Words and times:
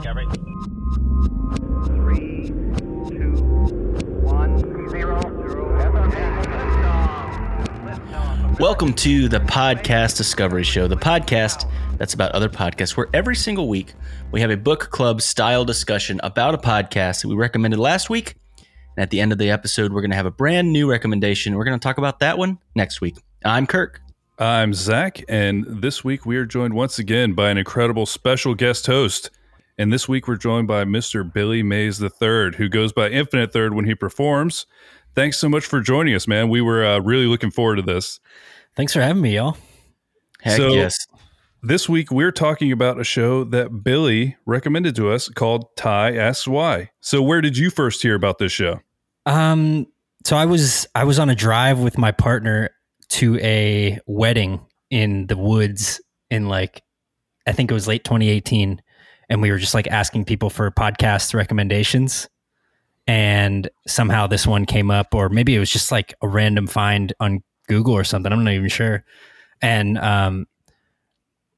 Discovery. 0.00 0.26
Three, 1.84 2.46
two, 2.46 3.34
one, 4.22 4.58
zero, 4.88 5.20
zero. 5.20 5.20
Welcome 8.58 8.94
to 8.94 9.28
the 9.28 9.40
Podcast 9.40 10.16
Discovery 10.16 10.64
Show, 10.64 10.88
the 10.88 10.96
podcast 10.96 11.70
that's 11.98 12.14
about 12.14 12.32
other 12.32 12.48
podcasts, 12.48 12.96
where 12.96 13.08
every 13.12 13.36
single 13.36 13.68
week 13.68 13.92
we 14.32 14.40
have 14.40 14.50
a 14.50 14.56
book 14.56 14.88
club 14.88 15.20
style 15.20 15.66
discussion 15.66 16.18
about 16.22 16.54
a 16.54 16.58
podcast 16.58 17.20
that 17.20 17.28
we 17.28 17.34
recommended 17.34 17.78
last 17.78 18.08
week. 18.08 18.36
And 18.96 19.02
at 19.02 19.10
the 19.10 19.20
end 19.20 19.32
of 19.32 19.38
the 19.38 19.50
episode, 19.50 19.92
we're 19.92 20.00
going 20.00 20.12
to 20.12 20.16
have 20.16 20.24
a 20.24 20.30
brand 20.30 20.72
new 20.72 20.90
recommendation. 20.90 21.56
We're 21.56 21.64
going 21.64 21.78
to 21.78 21.82
talk 21.82 21.98
about 21.98 22.20
that 22.20 22.38
one 22.38 22.56
next 22.74 23.02
week. 23.02 23.18
I'm 23.44 23.66
Kirk. 23.66 24.00
I'm 24.38 24.72
Zach, 24.72 25.22
and 25.28 25.66
this 25.82 26.02
week 26.02 26.24
we 26.24 26.38
are 26.38 26.46
joined 26.46 26.72
once 26.72 26.98
again 26.98 27.34
by 27.34 27.50
an 27.50 27.58
incredible 27.58 28.06
special 28.06 28.54
guest 28.54 28.86
host. 28.86 29.28
And 29.80 29.90
this 29.90 30.06
week 30.06 30.28
we're 30.28 30.36
joined 30.36 30.68
by 30.68 30.84
Mr. 30.84 31.24
Billy 31.32 31.62
Mays 31.62 32.02
III, 32.02 32.50
who 32.58 32.68
goes 32.68 32.92
by 32.92 33.08
Infinite 33.08 33.50
Third 33.50 33.72
when 33.72 33.86
he 33.86 33.94
performs. 33.94 34.66
Thanks 35.14 35.38
so 35.38 35.48
much 35.48 35.64
for 35.64 35.80
joining 35.80 36.14
us, 36.14 36.28
man. 36.28 36.50
We 36.50 36.60
were 36.60 36.84
uh, 36.84 36.98
really 36.98 37.24
looking 37.24 37.50
forward 37.50 37.76
to 37.76 37.82
this. 37.82 38.20
Thanks 38.76 38.92
for 38.92 39.00
having 39.00 39.22
me, 39.22 39.36
y'all. 39.36 39.56
Heck 40.42 40.58
So- 40.58 40.74
yes. 40.74 40.94
This 41.62 41.88
week 41.88 42.10
we're 42.10 42.30
talking 42.30 42.72
about 42.72 43.00
a 43.00 43.04
show 43.04 43.42
that 43.44 43.82
Billy 43.82 44.36
recommended 44.44 44.94
to 44.96 45.10
us 45.10 45.30
called 45.30 45.74
Tai 45.76 46.14
Asks 46.14 46.46
Why. 46.46 46.90
So, 47.00 47.22
where 47.22 47.40
did 47.40 47.56
you 47.56 47.70
first 47.70 48.02
hear 48.02 48.14
about 48.14 48.36
this 48.36 48.52
show? 48.52 48.80
Um, 49.24 49.86
so 50.26 50.36
I 50.36 50.44
was 50.44 50.86
I 50.94 51.04
was 51.04 51.18
on 51.18 51.30
a 51.30 51.34
drive 51.34 51.78
with 51.78 51.96
my 51.96 52.12
partner 52.12 52.68
to 53.10 53.38
a 53.40 53.98
wedding 54.06 54.60
in 54.90 55.26
the 55.26 55.36
woods 55.38 56.02
in 56.30 56.48
like 56.48 56.82
I 57.46 57.52
think 57.52 57.70
it 57.70 57.74
was 57.74 57.86
late 57.88 58.04
2018, 58.04 58.80
and 59.30 59.40
we 59.40 59.50
were 59.50 59.56
just 59.58 59.72
like 59.72 59.86
asking 59.86 60.26
people 60.26 60.50
for 60.50 60.70
podcast 60.70 61.32
recommendations, 61.32 62.28
and 63.06 63.70
somehow 63.86 64.26
this 64.26 64.46
one 64.46 64.66
came 64.66 64.90
up, 64.90 65.14
or 65.14 65.30
maybe 65.30 65.54
it 65.54 65.58
was 65.58 65.70
just 65.70 65.90
like 65.90 66.12
a 66.20 66.28
random 66.28 66.66
find 66.66 67.14
on 67.20 67.42
Google 67.68 67.94
or 67.94 68.04
something. 68.04 68.30
I'm 68.30 68.44
not 68.44 68.52
even 68.52 68.68
sure, 68.68 69.04
and 69.62 69.96
um, 69.98 70.46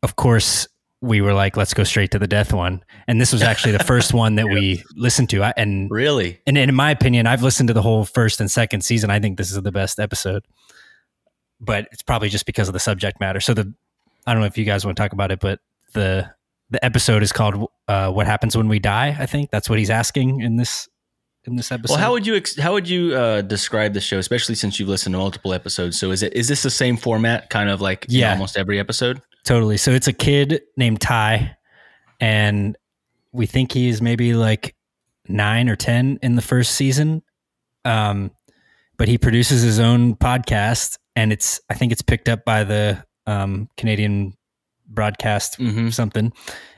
of 0.03 0.15
course. 0.17 0.69
We 1.05 1.21
were 1.21 1.35
like, 1.35 1.57
let's 1.57 1.75
go 1.75 1.83
straight 1.83 2.13
to 2.13 2.21
the 2.21 2.29
death 2.29 2.53
one, 2.53 2.85
and 3.09 3.21
this 3.21 3.33
was 3.33 3.43
actually 3.43 3.73
the 3.73 3.83
first 3.93 4.15
one 4.15 4.37
that 4.37 4.47
we 4.47 4.85
listened 4.95 5.31
to. 5.31 5.43
I, 5.43 5.53
and 5.57 5.91
Really? 5.91 6.39
and 6.47 6.57
in 6.57 6.73
my 6.77 6.93
opinion, 6.93 7.27
I've 7.27 7.43
listened 7.43 7.67
to 7.71 7.73
the 7.75 7.83
whole 7.83 8.05
first 8.05 8.41
and 8.41 8.49
second 8.49 8.83
season. 8.83 9.11
I 9.11 9.19
think 9.19 9.37
this 9.37 9.51
is 9.51 9.61
the 9.61 9.73
best 9.73 9.99
episode, 9.99 10.45
but 11.61 11.89
it's 11.91 12.05
probably 12.05 12.29
just 12.29 12.47
because 12.47 12.69
of 12.69 12.73
the 12.73 12.79
subject 12.79 13.19
matter. 13.19 13.41
So 13.41 13.53
the 13.53 13.75
I 14.29 14.33
don't 14.33 14.43
know 14.43 14.47
if 14.47 14.57
you 14.57 14.65
guys 14.65 14.85
want 14.85 14.97
to 14.97 15.03
talk 15.03 15.13
about 15.13 15.33
it, 15.33 15.41
but 15.41 15.59
the 15.93 16.31
the 16.73 16.85
episode 16.85 17.23
is 17.23 17.33
called 17.33 17.69
uh, 17.89 18.11
"What 18.11 18.27
Happens 18.27 18.57
When 18.57 18.69
We 18.69 18.79
Die." 18.79 19.17
I 19.19 19.27
think 19.27 19.51
that's 19.51 19.69
what 19.71 19.79
he's 19.79 19.91
asking 19.91 20.41
in 20.41 20.57
this 20.57 20.89
in 21.45 21.57
this 21.57 21.71
episode. 21.73 21.95
Well, 21.95 22.01
how 22.03 22.13
would 22.13 22.27
you 22.27 22.35
ex- 22.37 22.59
how 22.59 22.73
would 22.73 22.89
you 22.89 23.15
uh, 23.15 23.43
describe 23.43 23.93
the 23.95 24.01
show, 24.01 24.19
especially 24.19 24.55
since 24.55 24.79
you've 24.81 24.89
listened 24.89 25.13
to 25.15 25.19
multiple 25.19 25.53
episodes? 25.53 25.99
So 25.99 26.11
is 26.11 26.23
it 26.23 26.33
is 26.35 26.49
this 26.49 26.63
the 26.63 26.71
same 26.71 26.97
format, 26.97 27.51
kind 27.51 27.69
of 27.71 27.81
like 27.81 28.07
Yeah. 28.09 28.33
almost 28.33 28.57
every 28.57 28.79
episode? 28.79 29.23
Totally. 29.45 29.77
So 29.77 29.91
it's 29.91 30.09
a 30.09 30.13
kid 30.13 30.63
named 30.77 31.01
Tai, 31.01 31.57
and 32.21 32.77
we 33.33 33.47
think 33.47 33.73
he 33.73 33.89
is 33.89 34.01
maybe 34.03 34.35
like 34.35 34.75
nine 35.29 35.69
or 35.69 35.77
ten 35.77 36.19
in 36.23 36.37
the 36.37 36.43
first 36.43 36.73
season. 36.75 37.23
Um, 37.85 38.31
but 38.99 39.09
he 39.09 39.19
produces 39.19 39.63
his 39.63 39.81
own 39.81 40.15
podcast, 40.15 40.99
and 41.17 41.33
it's 41.33 41.61
I 41.69 41.75
think 41.75 41.91
it's 41.93 42.03
picked 42.03 42.29
up 42.29 42.45
by 42.45 42.63
the 42.65 43.05
um, 43.27 43.69
Canadian 43.77 44.35
broadcast 44.95 45.59
Mm-hmm. 45.59 45.89
something, 45.91 46.33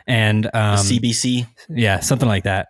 and 0.06 0.46
um, 0.46 0.78
CBC. 0.78 1.46
yeah, 1.68 2.00
something 2.00 2.28
like 2.28 2.44
that. 2.44 2.68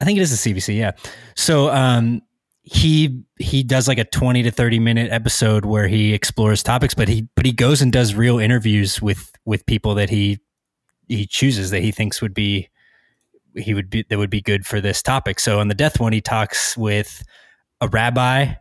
I 0.00 0.04
think 0.04 0.18
it 0.18 0.22
is 0.22 0.32
a 0.32 0.48
CBC, 0.48 0.76
yeah. 0.76 0.92
So 1.36 1.70
um 1.70 2.20
he 2.66 3.22
he 3.38 3.62
does 3.62 3.86
like 3.88 3.98
a 3.98 4.04
20 4.04 4.42
to 4.44 4.50
30 4.50 4.78
minute 4.78 5.12
episode 5.12 5.64
where 5.66 5.86
he 5.86 6.14
explores 6.14 6.62
topics 6.62 6.94
but 6.94 7.08
he 7.08 7.28
but 7.36 7.44
he 7.44 7.52
goes 7.52 7.82
and 7.82 7.92
does 7.92 8.14
real 8.14 8.38
interviews 8.38 9.02
with 9.02 9.30
with 9.44 9.66
people 9.66 9.94
that 9.94 10.08
he 10.08 10.38
he 11.08 11.26
chooses 11.26 11.70
that 11.70 11.82
he 11.82 11.92
thinks 11.92 12.22
would 12.22 12.32
be 12.32 12.70
he 13.54 13.74
would 13.74 13.90
be 13.90 14.04
that 14.08 14.16
would 14.18 14.30
be 14.30 14.40
good 14.40 14.66
for 14.66 14.80
this 14.80 15.02
topic. 15.02 15.38
So 15.40 15.60
on 15.60 15.68
the 15.68 15.74
death 15.74 16.00
one 16.00 16.12
he 16.14 16.20
talks 16.22 16.76
with 16.76 17.22
a 17.80 17.88
rabbi, 17.88 18.54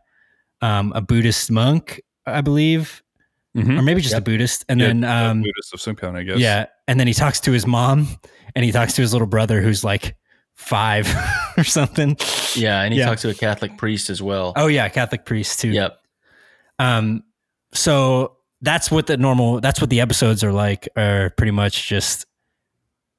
um 0.62 0.92
a 0.96 1.02
Buddhist 1.02 1.50
monk, 1.50 2.02
I 2.26 2.42
believe, 2.42 3.02
Mhm. 3.56 3.78
or 3.80 3.82
maybe 3.84 4.02
just 4.02 4.14
Yep. 4.14 4.22
a 4.22 4.24
Buddhist 4.26 4.66
and 4.70 4.80
Yeah, 4.80 4.88
then 4.88 5.04
um 5.04 5.42
Buddhist 5.42 5.74
of 5.74 5.82
some 5.82 5.96
kind, 5.96 6.18
I 6.18 6.24
guess. 6.24 6.38
yeah, 6.40 6.66
and 6.88 7.00
then 7.00 7.08
he 7.08 7.14
talks 7.14 7.40
to 7.42 7.52
his 7.52 7.68
mom, 7.68 8.08
and 8.56 8.66
he 8.66 8.72
talks 8.72 8.94
to 8.96 9.02
his 9.02 9.14
little 9.14 9.28
brother 9.28 9.62
who's 9.62 9.84
like 9.84 10.16
five 10.56 11.08
or 11.58 11.64
something. 11.64 12.18
Yeah, 12.56 12.82
and 12.82 12.94
he 12.94 13.00
Yeah. 13.00 13.06
talks 13.08 13.22
to 13.24 13.30
a 13.30 13.34
Catholic 13.34 13.78
priest 13.78 14.10
as 14.10 14.22
well. 14.22 14.54
Oh 14.56 14.68
yeah, 14.68 14.88
Catholic 14.90 15.26
priest 15.26 15.60
too. 15.60 15.70
Yep. 15.70 15.98
Um, 16.80 17.24
so 17.74 18.38
that's 18.62 18.90
what 18.90 19.08
the 19.08 19.18
normal. 19.18 19.60
That's 19.62 19.82
what 19.82 19.90
the 19.90 20.02
episodes 20.02 20.44
are 20.44 20.52
like. 20.54 20.88
Are 20.96 21.30
pretty 21.32 21.52
much 21.52 21.88
just 21.88 22.26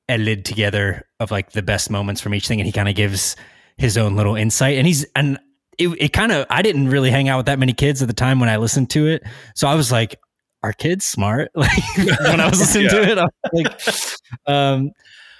edited 0.09 0.45
together 0.45 1.07
of 1.21 1.31
like 1.31 1.53
the 1.53 1.63
best 1.63 1.91
moments 1.91 2.21
from 2.21 2.35
each 2.35 2.49
thing, 2.49 2.61
and 2.61 2.67
he 2.67 2.73
kind 2.73 2.89
of 2.89 2.95
gives 2.95 3.37
his 3.77 3.97
own 3.99 4.17
little 4.17 4.37
insight. 4.37 4.79
And 4.79 4.87
he's 4.87 5.05
and 5.17 5.39
it, 5.79 5.89
it 6.01 6.13
kind 6.13 6.33
of 6.33 6.47
I 6.51 6.63
didn't 6.63 6.89
really 6.89 7.11
hang 7.11 7.29
out 7.29 7.39
with 7.39 7.47
that 7.47 7.59
many 7.59 7.73
kids 7.73 8.03
at 8.03 8.09
the 8.09 8.15
time 8.15 8.41
when 8.41 8.49
I 8.49 8.57
listened 8.57 8.91
to 8.91 9.07
it, 9.07 9.23
so 9.55 9.69
I 9.69 9.75
was 9.75 9.91
like, 9.93 10.17
"Are 10.63 10.73
kids 10.73 11.05
smart?" 11.05 11.51
Like 11.57 11.97
when 11.97 12.41
I 12.41 12.49
was 12.49 12.59
listening 12.61 12.89
to 12.91 13.03
it, 13.03 13.19
I 13.19 13.25
was 13.53 13.53
like, 13.53 14.53
um, 14.53 14.91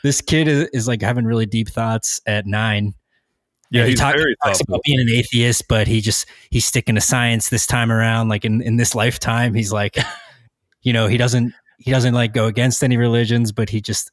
"This 0.03 0.21
kid 0.21 0.49
is, 0.49 0.69
is 0.73 0.89
like 0.89 1.03
having 1.03 1.25
really 1.25 1.47
deep 1.47 1.69
thoughts 1.69 2.21
at 2.27 2.47
nine. 2.47 2.95
Yeah, 3.71 3.81
And 3.83 3.91
he 3.91 3.95
talk- 3.97 4.15
very 4.15 4.37
talks 4.45 4.61
about 4.61 4.81
being 4.85 5.01
an 5.01 5.09
atheist, 5.09 5.67
but 5.69 5.89
he 5.89 6.01
just 6.01 6.27
he's 6.51 6.65
sticking 6.65 6.95
to 6.95 7.01
science 7.01 7.49
this 7.49 7.67
time 7.67 7.91
around. 7.91 8.29
Like 8.29 8.45
in, 8.45 8.61
in 8.63 8.77
this 8.77 8.95
lifetime, 8.95 9.55
he's 9.55 9.73
like, 9.73 9.99
you 10.83 10.93
know, 10.93 11.09
he 11.09 11.17
doesn't 11.17 11.53
he 11.79 11.91
doesn't 11.91 12.15
like 12.15 12.33
go 12.33 12.47
against 12.47 12.85
any 12.85 12.97
religions, 12.97 13.51
but 13.51 13.69
he 13.71 13.81
just 13.81 14.11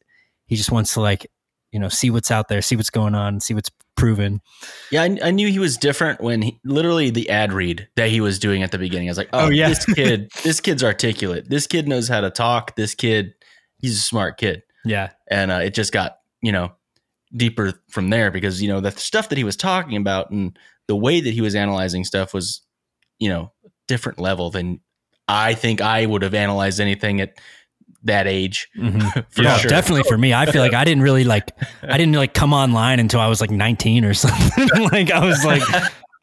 he 0.47 0.55
just 0.55 0.71
wants 0.71 0.93
to 0.95 1.01
like 1.01 1.27
you 1.71 1.79
know 1.79 1.89
see 1.89 2.09
what's 2.09 2.31
out 2.31 2.47
there, 2.47 2.61
see 2.61 2.75
what's 2.75 2.89
going 2.89 3.13
on, 3.13 3.39
see 3.39 3.53
what's 3.53 3.69
proven. 3.95 4.41
Yeah, 4.91 5.03
I, 5.03 5.17
I 5.25 5.31
knew 5.31 5.47
he 5.47 5.59
was 5.59 5.77
different 5.77 6.21
when 6.21 6.41
he 6.41 6.59
literally 6.65 7.09
the 7.09 7.29
ad 7.29 7.53
read 7.53 7.87
that 7.95 8.09
he 8.09 8.21
was 8.21 8.39
doing 8.39 8.63
at 8.63 8.71
the 8.71 8.77
beginning. 8.77 9.07
I 9.07 9.11
was 9.11 9.17
like, 9.17 9.29
oh, 9.33 9.45
Oh, 9.45 9.49
yeah. 9.49 9.69
this 9.69 9.85
kid, 9.95 10.31
this 10.43 10.59
kid's 10.59 10.83
articulate. 10.83 11.49
This 11.49 11.67
kid 11.67 11.87
knows 11.87 12.07
how 12.07 12.21
to 12.21 12.29
talk. 12.29 12.75
This 12.75 12.95
kid, 12.95 13.33
he's 13.77 13.97
a 13.97 14.01
smart 14.01 14.37
kid. 14.37 14.63
Yeah, 14.83 15.11
And 15.29 15.51
uh, 15.51 15.59
it 15.63 15.73
just 15.75 15.91
got, 15.91 16.17
you 16.41 16.51
know, 16.51 16.71
deeper 17.35 17.73
from 17.89 18.09
there 18.09 18.31
because, 18.31 18.61
you 18.61 18.67
know, 18.67 18.79
the 18.79 18.91
stuff 18.91 19.29
that 19.29 19.37
he 19.37 19.43
was 19.43 19.55
talking 19.55 19.95
about 19.97 20.31
and 20.31 20.57
the 20.87 20.95
way 20.95 21.21
that 21.21 21.33
he 21.33 21.41
was 21.41 21.53
analyzing 21.53 22.03
stuff 22.03 22.33
was, 22.33 22.61
you 23.19 23.29
know, 23.29 23.51
different 23.87 24.19
level 24.19 24.49
than 24.49 24.79
I 25.27 25.53
think 25.53 25.81
I 25.81 26.05
would 26.05 26.23
have 26.23 26.33
analyzed 26.33 26.79
anything 26.79 27.21
at 27.21 27.37
that 28.03 28.27
age. 28.27 28.69
Mm-hmm. 28.77 29.19
For 29.29 29.41
Yeah, 29.43 29.57
sure. 29.57 29.69
definitely 29.69 30.03
for 30.09 30.17
me. 30.17 30.33
I 30.33 30.45
feel 30.45 30.61
like 30.61 30.73
I 30.73 30.83
didn't 30.85 31.03
really 31.03 31.23
like 31.23 31.51
I 31.83 31.97
didn't 31.97 32.13
like 32.15 32.33
come 32.33 32.53
online 32.53 32.99
until 32.99 33.19
I 33.19 33.27
was 33.27 33.41
like 33.41 33.51
19 33.51 34.05
or 34.05 34.13
something. 34.15 34.67
like 34.91 35.11
I 35.11 35.23
was 35.25 35.43
like 35.45 35.61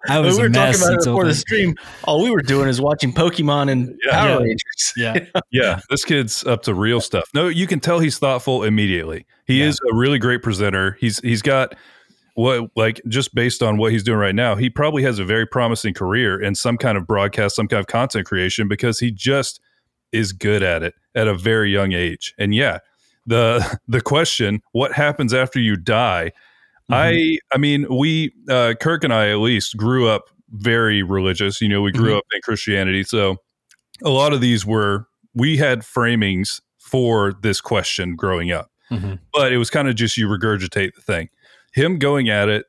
I 0.09 0.21
was 0.21 0.37
we 0.37 0.43
were 0.43 0.47
a 0.47 0.51
mess 0.51 0.79
talking 0.79 0.83
about 0.83 0.93
it 0.93 0.97
until 0.99 1.13
before 1.15 1.25
the 1.27 1.35
stream. 1.35 1.75
All 2.05 2.23
we 2.23 2.31
were 2.31 2.41
doing 2.43 2.69
is 2.69 2.81
watching 2.81 3.13
Pokemon 3.13 3.71
and 3.71 3.99
Yeah. 4.05 4.13
Power 4.13 4.39
Rangers. 4.41 4.93
Yeah. 4.97 5.19
yeah, 5.51 5.81
this 5.91 6.05
kid's 6.05 6.45
up 6.47 6.63
to 6.65 6.75
real 6.75 7.01
stuff. 7.01 7.25
No, 7.35 7.49
you 7.49 7.67
can 7.67 7.81
tell 7.81 7.99
he's 8.01 8.19
thoughtful 8.19 8.63
immediately. 8.65 9.27
He 9.47 9.61
Yeah. 9.61 9.67
is 9.67 9.81
a 9.93 9.95
really 9.97 10.19
great 10.19 10.43
presenter. 10.43 10.97
He's 11.01 11.19
he's 11.21 11.43
got 11.43 11.75
what 12.35 12.71
like 12.77 13.01
just 13.09 13.35
based 13.35 13.63
on 13.63 13.79
what 13.79 13.91
he's 13.93 14.05
doing 14.05 14.19
right 14.19 14.35
now, 14.35 14.55
he 14.55 14.71
probably 14.71 15.03
has 15.03 15.19
a 15.19 15.25
very 15.25 15.45
promising 15.47 15.93
career 15.95 16.41
in 16.41 16.55
some 16.55 16.77
kind 16.79 16.97
of 16.97 17.05
broadcast, 17.07 17.57
some 17.57 17.67
kind 17.67 17.81
of 17.81 17.89
content 17.89 18.27
creation 18.27 18.69
because 18.69 19.01
he 19.01 19.11
just 19.11 19.61
is 20.13 20.33
good 20.33 20.63
at 20.63 20.83
it 20.83 20.95
at 21.15 21.29
a 21.29 21.35
very 21.35 21.71
young 21.73 21.93
age. 21.93 22.35
And 22.39 22.55
yeah, 22.55 22.79
the 23.27 23.79
the 23.89 24.01
question, 24.01 24.61
what 24.73 24.93
happens 24.93 25.33
after 25.35 25.59
you 25.61 25.77
die? 25.77 26.33
I 26.91 27.39
I 27.53 27.59
mean, 27.59 27.87
we 27.95 28.33
uh 28.49 28.75
Kirk 28.81 29.05
and 29.05 29.13
I 29.13 29.31
at 29.31 29.39
least 29.39 29.77
grew 29.77 30.09
up 30.09 30.31
very 30.53 31.03
religious. 31.03 31.61
You 31.61 31.69
know, 31.69 31.83
we 31.83 31.93
grew 31.93 32.13
Mhm. 32.15 32.19
up 32.19 32.25
in 32.35 32.41
Christianity. 32.43 33.03
So 33.05 33.37
a 34.03 34.09
lot 34.09 34.33
of 34.33 34.41
these 34.41 34.65
were 34.65 35.07
we 35.35 35.59
had 35.59 35.81
framings 35.81 36.61
for 36.79 37.35
this 37.43 37.61
question 37.61 38.17
growing 38.17 38.51
up 38.51 38.71
Mhm. 38.91 39.19
but 39.35 39.53
it 39.53 39.59
was 39.59 39.69
kind 39.69 39.89
of 39.89 39.95
just 39.95 40.17
you 40.17 40.27
regurgitate 40.27 40.95
the 40.95 41.03
thing 41.03 41.29
him 41.75 41.99
going 41.99 42.31
at 42.31 42.49
it 42.49 42.65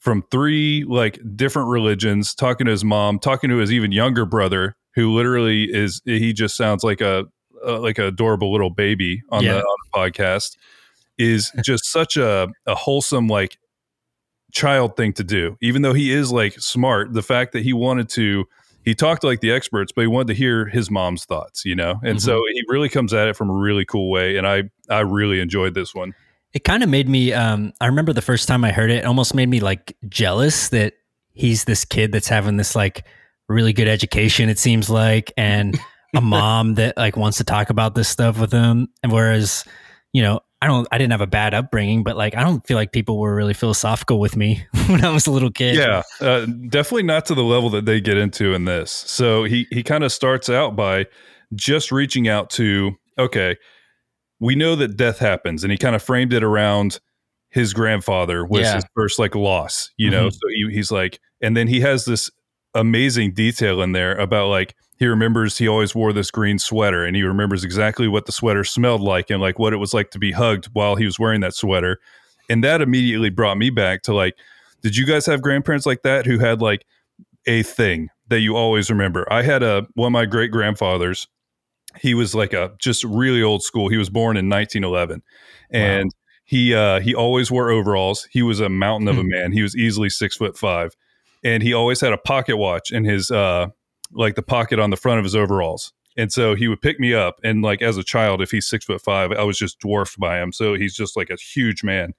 from 0.00 0.22
three 0.30 0.84
like 0.86 1.18
different 1.34 1.68
religions 1.70 2.34
talking 2.34 2.66
to 2.66 2.70
his 2.70 2.84
mom 2.84 3.18
talking 3.18 3.48
to 3.48 3.56
his 3.56 3.72
even 3.72 3.90
younger 3.90 4.26
brother 4.26 4.76
who 4.94 5.12
literally 5.14 5.64
is 5.64 6.00
he 6.04 6.32
just 6.32 6.56
sounds 6.56 6.84
like 6.84 7.00
a, 7.00 7.24
like 7.64 7.98
a 7.98 8.06
adorable 8.06 8.52
little 8.52 8.70
baby 8.70 9.22
on, 9.30 9.42
Yeah. 9.42 9.54
the, 9.54 9.58
on 9.60 9.76
the 9.84 9.98
podcast 9.98 10.56
is 11.18 11.50
just 11.64 11.84
such 11.90 12.16
a, 12.16 12.48
a 12.66 12.74
wholesome 12.74 13.26
like 13.28 13.56
child 14.52 14.96
thing 14.96 15.12
to 15.12 15.24
do 15.24 15.56
even 15.60 15.82
though 15.82 15.94
he 15.94 16.12
is 16.12 16.30
like 16.30 16.52
smart 16.60 17.12
the 17.12 17.22
fact 17.22 17.52
that 17.52 17.64
he 17.64 17.72
wanted 17.72 18.08
to 18.08 18.44
he 18.84 18.94
talked 18.94 19.24
like 19.24 19.40
the 19.40 19.50
experts 19.50 19.90
but 19.90 20.02
he 20.02 20.06
wanted 20.06 20.28
to 20.28 20.34
hear 20.34 20.66
his 20.66 20.92
mom's 20.92 21.24
thoughts 21.24 21.64
you 21.64 21.74
know 21.74 21.96
and 22.04 22.22
so 22.22 22.40
he 22.52 22.62
really 22.68 22.88
comes 22.88 23.12
at 23.12 23.26
it 23.26 23.34
from 23.34 23.50
a 23.50 23.52
really 23.52 23.84
cool 23.84 24.12
way 24.12 24.36
and 24.36 24.46
i 24.46 24.62
i 24.90 25.00
really 25.00 25.40
enjoyed 25.40 25.74
this 25.74 25.92
one 25.92 26.14
It 26.52 26.62
kind 26.62 26.84
of 26.84 26.88
made 26.88 27.08
me. 27.08 27.32
Um, 27.32 27.72
I 27.80 27.86
remember 27.86 28.12
the 28.12 28.22
first 28.22 28.46
time 28.46 28.64
I 28.64 28.70
heard 28.70 28.88
it, 28.92 28.98
it 28.98 29.04
almost 29.06 29.34
made 29.34 29.48
me 29.48 29.58
like 29.58 29.96
jealous 30.08 30.68
that 30.68 30.92
he's 31.32 31.64
this 31.64 31.84
kid 31.84 32.12
that's 32.12 32.28
having 32.28 32.56
this 32.58 32.76
like 32.76 33.04
really 33.48 33.72
good 33.72 33.88
education. 33.88 34.48
It 34.48 34.58
seems 34.58 34.88
like, 34.90 35.32
and 35.36 35.78
a 36.14 36.20
mom 36.22 36.74
that 36.74 36.96
like 36.96 37.16
wants 37.16 37.38
to 37.38 37.44
talk 37.44 37.70
about 37.70 37.94
this 37.94 38.08
stuff 38.08 38.38
with 38.38 38.52
him. 38.52 38.88
And 39.02 39.12
whereas, 39.12 39.64
you 40.12 40.22
know, 40.22 40.40
I 40.62 40.66
don't, 40.66 40.88
I 40.90 40.96
didn't 40.96 41.10
have 41.12 41.20
a 41.20 41.26
bad 41.26 41.52
upbringing, 41.52 42.04
but 42.04 42.16
like 42.16 42.34
I 42.34 42.42
don't 42.42 42.66
feel 42.66 42.76
like 42.76 42.90
people 42.92 43.18
were 43.18 43.34
really 43.34 43.52
philosophical 43.52 44.18
with 44.18 44.34
me 44.36 44.64
when 44.86 45.04
I 45.04 45.12
was 45.12 45.26
a 45.26 45.30
little 45.30 45.50
kid. 45.50 45.76
Yeah, 45.76 46.02
uh, 46.20 46.46
definitely 46.46 47.02
not 47.02 47.26
to 47.26 47.34
the 47.34 47.42
level 47.44 47.68
that 47.70 47.84
they 47.84 48.00
get 48.00 48.16
into 48.16 48.54
in 48.54 48.64
this. 48.64 48.90
So 48.90 49.44
he 49.44 49.66
he 49.70 49.82
kind 49.82 50.04
of 50.04 50.12
starts 50.12 50.48
out 50.48 50.74
by 50.74 51.06
just 51.54 51.92
reaching 51.92 52.28
out 52.28 52.48
to 52.50 52.92
okay, 53.18 53.56
we 54.40 54.54
know 54.54 54.74
that 54.76 54.96
death 54.96 55.18
happens, 55.18 55.64
and 55.64 55.70
he 55.70 55.76
kind 55.76 55.94
of 55.94 56.02
framed 56.02 56.32
it 56.32 56.42
around 56.42 56.98
his 57.50 57.72
grandfather 57.74 58.44
was 58.44 58.62
Yeah. 58.62 58.76
his 58.76 58.84
first 58.96 59.18
like 59.18 59.34
loss, 59.34 59.90
you 59.98 60.10
know. 60.10 60.28
Mhm. 60.28 60.32
So 60.32 60.48
he, 60.48 60.74
he's 60.74 60.90
like, 60.90 61.20
and 61.42 61.56
then 61.56 61.68
he 61.68 61.80
has 61.82 62.04
this 62.06 62.30
amazing 62.74 63.32
detail 63.32 63.82
in 63.82 63.92
there 63.92 64.16
about 64.16 64.48
like 64.48 64.74
he 64.98 65.06
remembers 65.06 65.58
he 65.58 65.68
always 65.68 65.94
wore 65.94 66.12
this 66.12 66.30
green 66.30 66.58
sweater 66.58 67.04
and 67.04 67.16
he 67.16 67.22
remembers 67.22 67.64
exactly 67.64 68.08
what 68.08 68.26
the 68.26 68.32
sweater 68.32 68.64
smelled 68.64 69.00
like 69.00 69.30
and 69.30 69.40
like 69.40 69.58
what 69.58 69.72
it 69.72 69.76
was 69.78 69.92
like 69.92 70.10
to 70.10 70.18
be 70.18 70.32
hugged 70.32 70.66
while 70.72 70.96
he 70.96 71.04
was 71.04 71.18
wearing 71.18 71.40
that 71.40 71.54
sweater. 71.54 72.00
And 72.48 72.62
that 72.62 72.80
immediately 72.80 73.30
brought 73.30 73.58
me 73.58 73.70
back 73.70 74.02
to 74.02 74.14
like 74.14 74.34
did 74.82 74.96
you 74.96 75.06
guys 75.06 75.26
have 75.26 75.40
grandparents 75.42 75.86
like 75.86 76.02
that 76.02 76.26
who 76.26 76.38
had 76.38 76.60
like 76.60 76.84
a 77.46 77.62
thing 77.62 78.10
that 78.28 78.40
you 78.40 78.56
always 78.56 78.90
remember? 78.90 79.26
I 79.32 79.42
had 79.42 79.62
a 79.62 79.86
one 79.94 80.08
of 80.08 80.12
my 80.12 80.26
great 80.26 80.50
grandfathers 80.50 81.28
he 81.98 82.14
was 82.14 82.34
like 82.34 82.52
a 82.52 82.72
just 82.78 83.04
really 83.04 83.42
old 83.42 83.62
school. 83.62 83.88
He 83.88 83.96
was 83.96 84.10
born 84.10 84.36
in 84.36 84.48
1911 84.48 85.22
and 85.70 86.14
he 86.44 86.74
uh 86.74 87.00
he 87.00 87.14
always 87.14 87.50
wore 87.50 87.70
overalls. 87.70 88.28
He 88.30 88.42
was 88.42 88.60
a 88.60 88.68
mountain 88.68 89.08
of 89.08 89.18
a 89.18 89.24
man. 89.24 89.52
He 89.52 89.62
was 89.62 89.76
easily 89.76 90.10
six 90.10 90.36
foot 90.36 90.58
five 90.58 90.94
and 91.44 91.62
he 91.62 91.72
always 91.72 92.00
had 92.00 92.12
a 92.12 92.18
pocket 92.18 92.56
watch 92.56 92.90
in 92.90 93.04
his 93.04 93.30
uh 93.30 93.68
like 94.12 94.34
the 94.34 94.42
pocket 94.42 94.78
on 94.80 94.90
the 94.90 94.96
front 94.96 95.18
of 95.18 95.24
his 95.24 95.36
overalls. 95.36 95.92
And 96.16 96.32
so 96.32 96.54
he 96.54 96.68
would 96.68 96.80
pick 96.80 96.98
me 97.00 97.12
up 97.14 97.36
and 97.44 97.62
like 97.62 97.82
as 97.82 97.96
a 97.96 98.02
child 98.04 98.40
if 98.40 98.50
he's 98.50 98.68
six 98.68 98.84
foot 98.84 99.00
five 99.00 99.32
i 99.32 99.42
was 99.42 99.58
just 99.58 99.78
dwarfed 99.80 100.18
by 100.18 100.40
him. 100.40 100.52
So 100.52 100.74
he's 100.74 100.94
just 100.94 101.16
like 101.16 101.30
a 101.30 101.36
huge 101.36 101.82
man. 101.84 102.12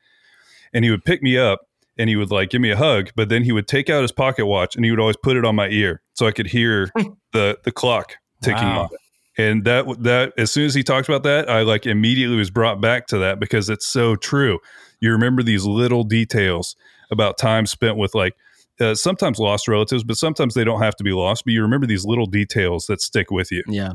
And 0.74 0.84
he 0.86 0.92
would 0.92 1.06
pick 1.06 1.22
me 1.24 1.38
up 1.38 1.62
and 1.98 2.10
he 2.10 2.16
would 2.18 2.30
like 2.32 2.50
give 2.50 2.60
me 2.62 2.72
a 2.72 2.76
hug 2.78 3.10
but 3.16 3.30
then 3.30 3.44
he 3.44 3.54
would 3.54 3.68
take 3.68 3.90
out 3.90 4.02
his 4.02 4.12
pocket 4.12 4.46
watch 4.46 4.76
and 4.76 4.84
he 4.84 4.92
would 4.92 5.00
always 5.00 5.16
put 5.16 5.38
it 5.38 5.46
on 5.46 5.56
my 5.56 5.70
ear 5.70 6.02
so 6.14 6.28
i 6.28 6.32
could 6.32 6.48
hear 6.48 6.92
the 7.32 7.58
the 7.64 7.72
clock 7.72 8.16
ticking 8.42 8.64
Wow. 8.64 8.90
it 8.92 9.00
and 9.42 9.64
that 9.64 9.86
that 10.04 10.34
as 10.38 10.52
soon 10.52 10.66
as 10.66 10.74
he 10.76 10.84
talked 10.84 11.08
about 11.08 11.24
that 11.24 11.50
i 11.50 11.62
like 11.62 11.86
immediately 11.86 12.36
was 12.36 12.50
brought 12.52 12.82
back 12.82 13.08
to 13.08 13.18
that 13.20 13.40
because 13.40 13.70
it's 13.70 13.88
so 13.88 14.18
true. 14.18 14.60
You 15.00 15.12
remember 15.12 15.42
these 15.42 15.64
little 15.64 16.04
details 16.04 16.76
about 17.12 17.38
time 17.38 17.66
spent 17.66 17.96
with 17.96 18.14
like 18.14 18.36
uh, 18.80 18.96
sometimes 18.96 19.40
lost 19.40 19.68
relatives 19.68 20.04
but 20.04 20.18
sometimes 20.18 20.54
they 20.54 20.64
don't 20.64 20.82
have 20.82 20.96
to 20.96 21.04
be 21.04 21.12
lost 21.12 21.44
but 21.46 21.54
you 21.54 21.62
remember 21.62 21.88
these 21.88 22.06
little 22.06 22.26
details 22.26 22.86
that 22.88 23.02
stick 23.02 23.32
with 23.32 23.52
you 23.52 23.64
Yeah. 23.68 23.94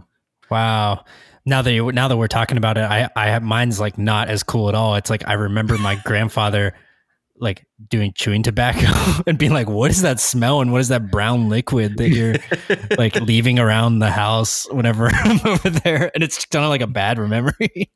Wow. 0.51 1.05
Now 1.47 1.63
that 1.63 1.73
you, 1.73 1.91
now 1.93 2.09
that 2.09 2.17
we're 2.17 2.29
talking 2.29 2.57
about 2.59 2.77
it, 2.77 2.83
I 2.83 3.09
I 3.17 3.29
have 3.29 3.43
mine's 3.43 3.81
like 3.81 3.97
not 3.97 4.29
as 4.29 4.43
cool 4.43 4.69
at 4.69 4.75
all. 4.75 4.97
It's 4.97 5.09
like 5.11 5.27
I 5.27 5.35
remember 5.35 5.79
my 5.79 5.95
grandfather 6.05 6.75
like 7.43 7.65
doing 7.89 8.13
chewing 8.15 8.43
tobacco 8.43 9.23
and 9.27 9.39
being 9.39 9.53
like, 9.53 9.69
"What 9.69 9.91
is 9.91 10.03
that 10.03 10.21
smell? 10.21 10.61
And 10.61 10.73
what 10.73 10.83
is 10.83 10.89
that 10.89 11.11
brown 11.11 11.49
liquid 11.49 11.97
that 11.97 12.11
you're 12.11 12.35
like 12.99 13.15
leaving 13.17 13.59
around 13.59 14.01
the 14.01 14.11
house 14.11 14.67
whenever 14.71 15.09
I'm 15.09 15.41
over 15.47 15.71
there?" 15.71 16.11
And 16.15 16.23
it's 16.23 16.45
kind 16.45 16.65
of 16.65 16.69
like 16.69 16.83
a 16.83 16.87
bad 16.87 17.19
memory. 17.19 17.91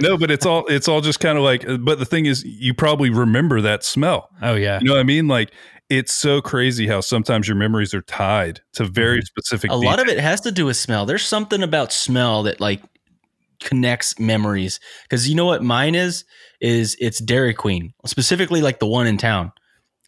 no 0.00 0.16
but 0.16 0.30
it's 0.30 0.46
all 0.46 0.64
it's 0.66 0.86
all 0.86 1.00
just 1.00 1.18
kind 1.18 1.36
of 1.36 1.42
like 1.42 1.64
but 1.80 1.98
the 1.98 2.04
thing 2.04 2.26
is 2.26 2.44
you 2.44 2.74
probably 2.74 3.10
remember 3.10 3.60
that 3.60 3.82
smell 3.82 4.30
oh 4.42 4.54
yeah, 4.54 4.78
You 4.80 4.86
know 4.86 4.94
what 4.94 5.00
I 5.00 5.04
mean? 5.04 5.26
Like 5.26 5.52
it's 5.90 6.14
so 6.14 6.40
crazy 6.40 6.86
how 6.86 7.00
sometimes 7.00 7.46
your 7.46 7.56
memories 7.56 7.92
are 7.94 8.02
tied 8.02 8.60
to 8.74 8.84
very 8.84 9.18
mm-hmm. 9.18 9.24
specific. 9.24 9.70
a 9.70 9.76
lot 9.76 10.00
of 10.00 10.08
it 10.08 10.18
has 10.18 10.40
to 10.42 10.52
do 10.52 10.66
with 10.66 10.76
smell. 10.76 11.06
There's 11.06 11.24
something 11.24 11.62
about 11.62 11.92
smell 11.92 12.44
that 12.44 12.60
like 12.60 12.82
connects 13.60 14.18
memories. 14.18 14.80
Because 15.02 15.28
you 15.28 15.34
know 15.34 15.44
what 15.44 15.62
mine 15.62 15.94
is? 15.94 16.24
Is 16.60 16.96
it's 17.00 17.20
Dairy 17.20 17.54
Queen, 17.54 17.92
specifically 18.06 18.62
like 18.62 18.78
the 18.78 18.86
one 18.86 19.06
in 19.06 19.18
town. 19.18 19.52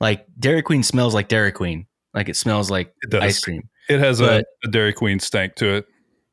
Like 0.01 0.27
Dairy 0.39 0.63
Queen 0.63 0.83
smells 0.83 1.15
like 1.15 1.29
Dairy 1.29 1.53
Queen. 1.53 1.87
Like 2.15 2.29
it 2.29 2.37
smells 2.37 2.71
like 2.71 2.95
It 3.03 3.15
ice 3.15 3.43
cream. 3.43 3.69
It 3.89 4.01
has 4.01 4.21
a, 4.21 4.43
a 4.65 4.69
Dairy 4.69 4.93
Queen 4.93 5.21
stank 5.21 5.55
to 5.57 5.77
it. 5.77 5.87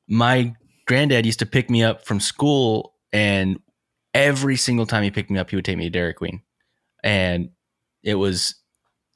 My 0.08 0.54
granddad 0.88 1.26
used 1.26 1.40
to 1.40 1.46
pick 1.46 1.70
me 1.70 1.84
up 1.84 2.06
from 2.06 2.20
school, 2.20 2.94
and 3.12 3.60
every 4.14 4.56
single 4.56 4.86
time 4.86 5.04
he 5.04 5.12
picked 5.12 5.30
me 5.30 5.40
up, 5.40 5.50
he 5.50 5.56
would 5.56 5.66
take 5.66 5.78
me 5.78 5.86
to 5.86 5.90
Dairy 5.90 6.14
Queen, 6.14 6.42
and 7.04 7.50
it 8.02 8.16
was 8.16 8.56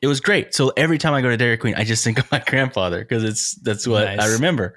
it 0.02 0.08
was 0.08 0.20
great. 0.20 0.54
So 0.54 0.72
every 0.78 0.98
time 0.98 1.14
I 1.14 1.22
go 1.22 1.30
to 1.30 1.38
Dairy 1.38 1.58
Queen, 1.58 1.74
I 1.76 1.84
just 1.84 2.04
think 2.04 2.20
of 2.20 2.32
my 2.32 2.40
grandfather 2.48 3.00
because 3.00 3.24
it's 3.24 3.56
that's 3.56 3.88
what 3.88 4.06
Nice. 4.06 4.20
I 4.20 4.34
remember. 4.34 4.76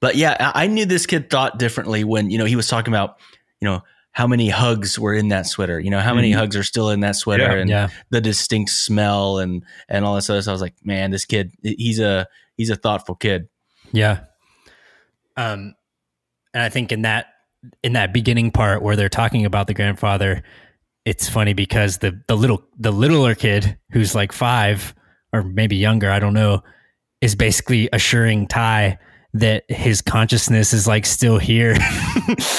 But 0.00 0.16
yeah, 0.16 0.50
I 0.54 0.66
knew 0.66 0.84
this 0.84 1.06
kid 1.06 1.30
thought 1.30 1.58
differently 1.58 2.02
when 2.04 2.30
you 2.30 2.38
know 2.38 2.44
he 2.44 2.56
was 2.56 2.66
talking 2.68 2.92
about 2.92 3.18
you 3.60 3.68
know 3.68 3.82
how 4.10 4.26
many 4.26 4.48
hugs 4.50 4.98
were 4.98 5.14
in 5.14 5.28
that 5.28 5.46
sweater, 5.46 5.78
you 5.80 5.88
know 5.90 6.00
how 6.00 6.12
many 6.14 6.32
Mhm. 6.32 6.36
hugs 6.36 6.56
are 6.56 6.62
still 6.64 6.90
in 6.90 7.00
that 7.00 7.16
sweater, 7.16 7.44
Yeah. 7.44 7.52
and 7.54 7.70
yeah. 7.70 7.88
the 8.10 8.20
distinct 8.20 8.70
smell 8.72 9.38
and 9.38 9.62
and 9.88 10.04
all 10.04 10.16
this 10.16 10.28
other. 10.28 10.42
stuff. 10.42 10.50
I 10.50 10.54
was 10.54 10.60
like, 10.60 10.74
man, 10.84 11.10
this 11.12 11.24
kid, 11.24 11.52
he's 11.62 12.00
a 12.00 12.26
he's 12.56 12.68
a 12.70 12.76
thoughtful 12.76 13.14
kid. 13.14 13.48
Yeah. 13.92 14.20
Um, 15.36 15.74
and 16.52 16.62
I 16.62 16.68
think 16.68 16.92
in 16.92 17.02
that 17.02 17.26
in 17.84 17.92
that 17.92 18.12
beginning 18.12 18.50
part 18.50 18.82
where 18.82 18.96
they're 18.96 19.08
talking 19.08 19.46
about 19.46 19.66
the 19.68 19.74
grandfather, 19.74 20.42
it's 21.04 21.28
funny 21.28 21.52
because 21.52 21.98
the 21.98 22.20
the 22.28 22.36
little 22.36 22.62
the 22.78 22.92
littler 22.92 23.34
kid 23.34 23.76
who's 23.90 24.14
like 24.14 24.32
five 24.32 24.94
or 25.32 25.42
maybe 25.42 25.76
younger, 25.76 26.10
I 26.10 26.18
don't 26.18 26.34
know, 26.34 26.62
is 27.20 27.34
basically 27.34 27.88
assuring 27.92 28.46
Tai 28.46 28.98
that 29.34 29.64
his 29.70 30.02
consciousness 30.02 30.72
is 30.74 30.86
like 30.86 31.06
still 31.06 31.38
here. 31.38 31.76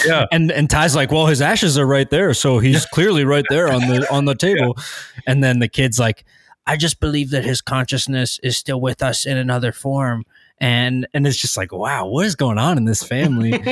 Yeah. 0.06 0.26
and 0.34 0.52
and 0.52 0.70
Tai's 0.70 0.96
like, 0.96 1.12
well, 1.12 1.28
his 1.28 1.42
ashes 1.42 1.78
are 1.78 1.86
right 1.86 2.10
there, 2.10 2.34
so 2.34 2.60
he's 2.60 2.86
clearly 2.88 3.24
right 3.24 3.46
there 3.50 3.72
on 3.72 3.82
the 3.88 4.06
on 4.12 4.26
the 4.26 4.36
table. 4.48 4.78
And 5.26 5.42
then 5.42 5.60
the 5.60 5.70
kid's 5.70 5.98
like, 5.98 6.26
I 6.68 6.76
just 6.76 7.00
believe 7.00 7.30
that 7.30 7.46
his 7.46 7.62
consciousness 7.62 8.40
is 8.44 8.58
still 8.58 8.82
with 8.82 9.02
us 9.02 9.26
in 9.26 9.38
another 9.38 9.72
form. 9.72 10.26
And 10.60 11.08
and 11.14 11.26
it's 11.26 11.38
just 11.38 11.56
like, 11.56 11.72
wow, 11.72 12.06
what 12.08 12.26
is 12.26 12.36
going 12.36 12.58
on 12.58 12.78
in 12.78 12.86
this 12.86 13.04
family? 13.04 13.54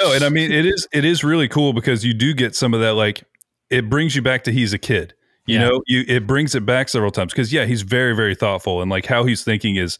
No, 0.00 0.12
and 0.12 0.22
I 0.22 0.28
mean 0.28 0.52
it 0.52 0.64
is 0.64 0.86
it 0.92 1.04
is 1.04 1.24
really 1.24 1.48
cool 1.48 1.72
because 1.72 2.04
you 2.04 2.14
do 2.14 2.32
get 2.32 2.54
some 2.54 2.72
of 2.74 2.80
that 2.80 2.94
like 2.94 3.24
it 3.70 3.88
brings 3.90 4.14
you 4.16 4.22
back 4.22 4.44
to 4.44 4.52
he's 4.52 4.72
a 4.72 4.78
kid. 4.78 5.14
You 5.46 5.58
Yeah. 5.58 5.68
know, 5.68 5.82
you 5.86 6.04
it 6.08 6.26
brings 6.26 6.54
it 6.54 6.66
back 6.66 6.88
several 6.88 7.10
times 7.10 7.32
because 7.32 7.52
yeah, 7.52 7.64
he's 7.64 7.82
very 7.82 8.14
very 8.14 8.34
thoughtful 8.34 8.82
and 8.82 8.90
like 8.90 9.06
how 9.06 9.24
he's 9.24 9.42
thinking 9.44 9.76
is 9.76 9.98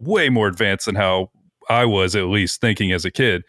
way 0.00 0.28
more 0.28 0.48
advanced 0.48 0.86
than 0.86 0.94
how 0.94 1.30
I 1.68 1.84
was 1.84 2.14
at 2.16 2.24
least 2.26 2.60
thinking 2.60 2.92
as 2.92 3.04
a 3.04 3.10
kid. 3.10 3.42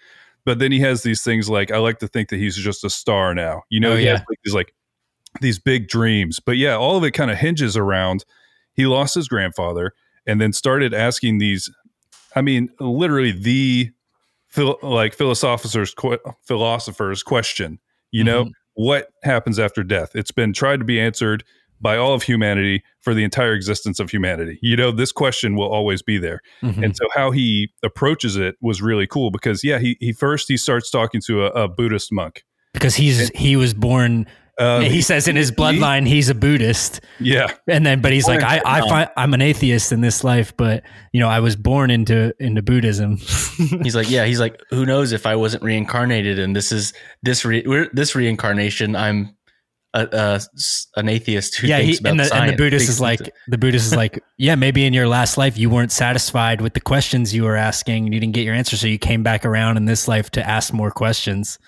But 0.46 0.60
then 0.60 0.72
he 0.72 0.80
has 0.80 1.04
these 1.04 1.24
things 1.24 1.50
like 1.50 1.72
I 1.72 1.78
like 1.78 2.00
to 2.00 2.08
think 2.08 2.30
that 2.30 2.38
he's 2.38 2.56
just 2.58 2.84
a 2.84 2.90
star 2.90 3.34
now. 3.36 3.64
You 3.70 3.80
know, 3.80 3.94
Oh, 3.94 3.96
he 3.98 4.06
has 4.06 4.20
yeah. 4.20 4.26
like 4.30 4.40
these 4.44 4.54
like 4.54 4.74
these 5.42 5.60
big 5.60 5.88
dreams. 5.88 6.40
But 6.40 6.58
yeah, 6.58 6.76
all 6.76 6.98
of 6.98 7.04
it 7.04 7.12
kind 7.12 7.32
of 7.32 7.38
hinges 7.38 7.76
around 7.78 8.26
he 8.74 8.86
lost 8.86 9.16
his 9.16 9.28
grandfather 9.28 9.92
and 10.26 10.40
then 10.42 10.54
started 10.54 10.94
asking 10.94 11.38
these 11.40 11.70
I 12.36 12.42
mean, 12.42 12.70
literally 12.80 13.32
the 13.32 13.92
phil- 14.48 14.78
like 14.84 15.14
philosophers 15.14 15.94
que- 15.94 16.20
philosophers 16.46 17.24
question, 17.24 17.80
you 18.12 18.24
know, 18.24 18.46
Mhm. 18.46 18.52
What 18.78 19.10
happens 19.24 19.58
after 19.58 19.84
death? 19.84 20.12
It's 20.16 20.32
been 20.32 20.54
tried 20.54 20.78
to 20.78 20.86
be 20.86 21.00
answered 21.00 21.44
by 21.82 21.98
all 21.98 22.14
of 22.14 22.24
humanity 22.24 22.84
for 23.02 23.14
the 23.16 23.24
entire 23.24 23.54
existence 23.54 24.00
of 24.00 24.10
humanity. 24.12 24.60
You 24.62 24.76
know, 24.76 24.92
this 24.92 25.12
question 25.12 25.56
will 25.56 25.68
always 25.70 26.02
be 26.04 26.18
there. 26.20 26.42
Mhm. 26.62 26.84
And 26.84 26.96
so 26.96 27.08
how 27.14 27.32
he 27.32 27.70
approaches 27.84 28.36
it 28.36 28.56
was 28.62 28.82
really 28.82 29.08
cool 29.08 29.32
because 29.32 29.64
yeah, 29.64 29.80
he 29.80 29.98
he 30.00 30.14
first 30.14 30.48
he 30.48 30.58
starts 30.58 30.92
talking 30.92 31.22
to 31.26 31.46
a, 31.46 31.64
a 31.64 31.68
Buddhist 31.68 32.12
monk. 32.12 32.44
because 32.74 32.96
he's 32.96 33.30
he 33.30 33.56
was 33.56 33.74
born 33.74 34.28
Uh, 34.58 34.80
he 34.82 35.02
says 35.02 35.28
in 35.28 35.36
his 35.36 35.52
bloodline 35.52 36.08
he's 36.08 36.30
a 36.30 36.36
Buddhist. 36.36 37.02
yeah, 37.20 37.48
And 37.68 37.86
then 37.86 38.02
but 38.02 38.12
he's 38.12 38.28
like, 38.28 38.42
I, 38.42 38.60
I 38.66 38.82
find 38.82 39.10
I'm 39.16 39.34
an 39.36 39.42
atheist 39.42 39.92
in 39.92 40.02
this 40.02 40.24
life, 40.24 40.56
but 40.58 40.84
you 41.14 41.20
know, 41.20 41.30
I 41.30 41.42
was 41.42 41.56
born 41.56 41.92
into 41.92 42.34
into 42.40 42.64
Buddhism. 42.64 43.18
He's 43.84 43.96
like, 43.96 44.10
yeah, 44.10 44.26
he's 44.26 44.40
like, 44.40 44.60
who 44.70 44.86
knows 44.86 45.12
if 45.12 45.26
I 45.26 45.36
wasn't 45.36 45.64
reincarnated 45.64 46.40
and 46.40 46.56
this 46.56 46.72
is 46.72 46.94
this 47.22 47.46
re- 47.46 47.90
this 47.94 48.16
reincarnation, 48.16 48.96
I'm 48.96 49.36
a, 49.94 50.08
a 50.12 50.34
s- 50.36 50.88
an 50.96 51.08
atheist 51.08 51.58
who 51.58 51.68
yeah, 51.68 51.80
he, 51.80 51.98
about 51.98 52.10
and, 52.12 52.20
the, 52.20 52.36
and 52.36 52.50
the 52.52 52.56
Buddhist 52.56 52.90
is 52.90 53.00
like 53.00 53.32
the 53.48 53.58
Buddhist 53.58 53.88
is 53.88 53.96
like, 54.04 54.24
yeah, 54.38 54.56
maybe 54.56 54.86
in 54.86 54.94
your 54.94 55.08
last 55.08 55.38
life 55.38 55.58
you 55.58 55.70
weren't 55.70 55.92
satisfied 55.92 56.62
with 56.62 56.74
the 56.74 56.82
questions 56.82 57.34
you 57.34 57.44
were 57.44 57.56
asking 57.56 58.06
and 58.06 58.14
you 58.14 58.20
didn't 58.20 58.34
get 58.34 58.44
your 58.44 58.56
answer, 58.56 58.76
so 58.76 58.88
you 58.88 58.98
came 59.00 59.22
back 59.24 59.46
around 59.46 59.78
in 59.78 59.86
this 59.86 60.08
life 60.08 60.30
to 60.32 60.48
ask 60.48 60.74
more 60.74 60.92
questions. 60.92 61.60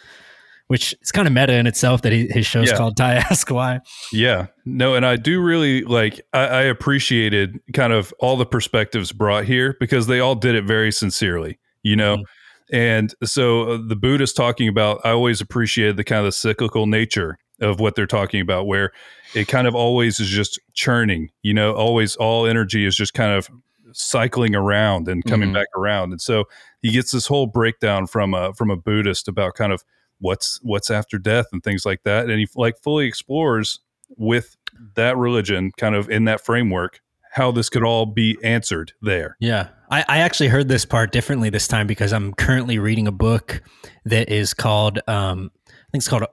Which 0.70 0.96
is 1.02 1.12
kind 1.12 1.28
of 1.28 1.34
meta 1.34 1.54
in 1.54 1.66
itself 1.68 2.04
that 2.04 2.12
he, 2.14 2.28
his 2.28 2.46
show's 2.46 2.70
Yeah. 2.70 2.78
called 2.78 2.96
Tai 2.96 3.16
Ask 3.16 3.50
Why. 3.50 3.80
Yeah, 4.14 4.48
no, 4.66 4.94
and 4.96 5.06
I 5.06 5.16
do 5.18 5.42
really 5.42 5.82
like. 5.84 6.22
I, 6.32 6.40
I 6.46 6.62
appreciated 6.62 7.60
kind 7.74 7.92
of 7.92 8.14
all 8.20 8.38
the 8.38 8.46
perspectives 8.46 9.12
brought 9.12 9.46
here 9.46 9.76
because 9.80 10.06
they 10.08 10.20
all 10.20 10.36
did 10.36 10.54
it 10.56 10.66
very 10.66 10.92
sincerely, 10.92 11.58
you 11.84 11.96
know. 11.96 12.24
And 12.72 13.14
so 13.24 13.64
uh, 13.64 13.80
the 13.88 13.96
Buddhist 13.96 14.36
talking 14.38 14.68
about, 14.68 15.02
I 15.04 15.10
always 15.10 15.42
appreciated 15.42 15.98
the 15.98 16.04
kind 16.04 16.20
of 16.20 16.26
the 16.26 16.32
cyclical 16.34 16.86
nature 16.86 17.40
of 17.62 17.80
what 17.80 17.96
they're 17.96 18.06
talking 18.06 18.40
about, 18.40 18.68
where 18.68 18.92
it 19.34 19.48
kind 19.48 19.66
of 19.68 19.74
always 19.74 20.20
is 20.20 20.30
just 20.30 20.60
churning, 20.76 21.30
you 21.42 21.54
know, 21.54 21.74
always 21.74 22.16
all 22.18 22.46
energy 22.46 22.86
is 22.86 22.96
just 22.96 23.16
kind 23.16 23.34
of 23.34 23.50
cycling 23.92 24.56
around 24.56 25.08
and 25.08 25.24
coming 25.26 25.50
Mhm. 25.50 25.56
back 25.56 25.68
around. 25.76 26.12
And 26.12 26.22
so 26.22 26.44
he 26.84 26.92
gets 26.92 27.10
this 27.12 27.26
whole 27.26 27.48
breakdown 27.48 28.06
from 28.06 28.36
a 28.36 28.54
from 28.54 28.70
a 28.70 28.78
Buddhist 28.78 29.28
about 29.28 29.56
kind 29.56 29.74
of 29.74 29.84
what's 30.20 30.60
what's 30.62 30.90
after 30.92 31.18
death 31.18 31.48
and 31.52 31.64
things 31.64 31.86
like 31.86 32.04
that. 32.04 32.30
And 32.30 32.40
he 32.40 32.48
like 32.56 32.78
fully 32.82 33.06
explores 33.08 33.80
with 34.18 34.56
that 34.96 35.18
religion 35.18 35.72
kind 35.78 35.96
of 35.96 36.10
in 36.10 36.26
that 36.26 36.42
framework 36.42 37.02
how 37.32 37.52
this 37.52 37.70
could 37.70 37.84
all 37.84 38.06
be 38.08 38.38
answered 38.44 38.92
there. 39.04 39.38
Yeah. 39.40 39.68
I, 39.92 40.04
I 40.08 40.18
actually 40.20 40.50
heard 40.50 40.68
this 40.68 40.84
part 40.84 41.12
differently 41.12 41.50
this 41.52 41.68
time 41.68 41.86
because 41.86 42.12
I'm 42.12 42.34
currently 42.34 42.80
reading 42.80 43.08
a 43.08 43.12
book 43.12 43.62
that 44.06 44.30
is 44.30 44.54
called 44.54 45.00
um, 45.08 45.52
I 45.68 45.92
think 45.92 46.02
it's 46.02 46.08
called 46.08 46.26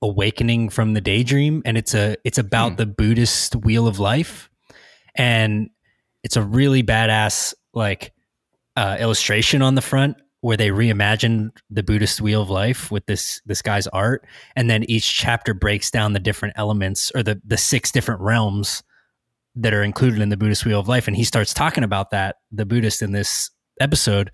Awakening 0.00 0.68
from 0.68 0.92
the 0.94 1.00
Daydream 1.00 1.62
and 1.64 1.76
it's 1.76 1.94
a 1.94 2.16
it's 2.24 2.38
about 2.38 2.72
Hmm. 2.72 2.76
the 2.76 2.86
Buddhist 2.86 3.56
wheel 3.56 3.86
of 3.86 3.98
life. 3.98 4.48
And 5.16 5.70
it's 6.22 6.36
a 6.36 6.42
really 6.42 6.82
badass 6.82 7.54
like 7.72 8.12
uh, 8.76 8.96
illustration 8.98 9.62
on 9.62 9.74
the 9.74 9.82
front 9.82 10.16
where 10.44 10.58
they 10.58 10.68
reimagined 10.68 11.48
the 11.70 11.82
Buddhist 11.82 12.20
wheel 12.20 12.42
of 12.42 12.50
life 12.50 12.90
with 12.90 13.06
this 13.06 13.40
this 13.46 13.62
guy's 13.62 13.86
art, 13.86 14.26
and 14.54 14.68
then 14.68 14.84
each 14.84 15.10
chapter 15.16 15.54
breaks 15.54 15.90
down 15.90 16.12
the 16.12 16.20
different 16.20 16.52
elements 16.58 17.10
or 17.14 17.22
the 17.22 17.40
the 17.46 17.56
six 17.56 17.90
different 17.90 18.20
realms 18.20 18.82
that 19.56 19.72
are 19.72 19.82
included 19.82 20.20
in 20.20 20.28
the 20.28 20.36
Buddhist 20.36 20.66
wheel 20.66 20.78
of 20.78 20.86
life. 20.86 21.08
And 21.08 21.16
he 21.16 21.24
starts 21.24 21.54
talking 21.54 21.82
about 21.82 22.10
that 22.10 22.36
the 22.52 22.66
Buddhist 22.66 23.00
in 23.00 23.12
this 23.12 23.50
episode 23.80 24.30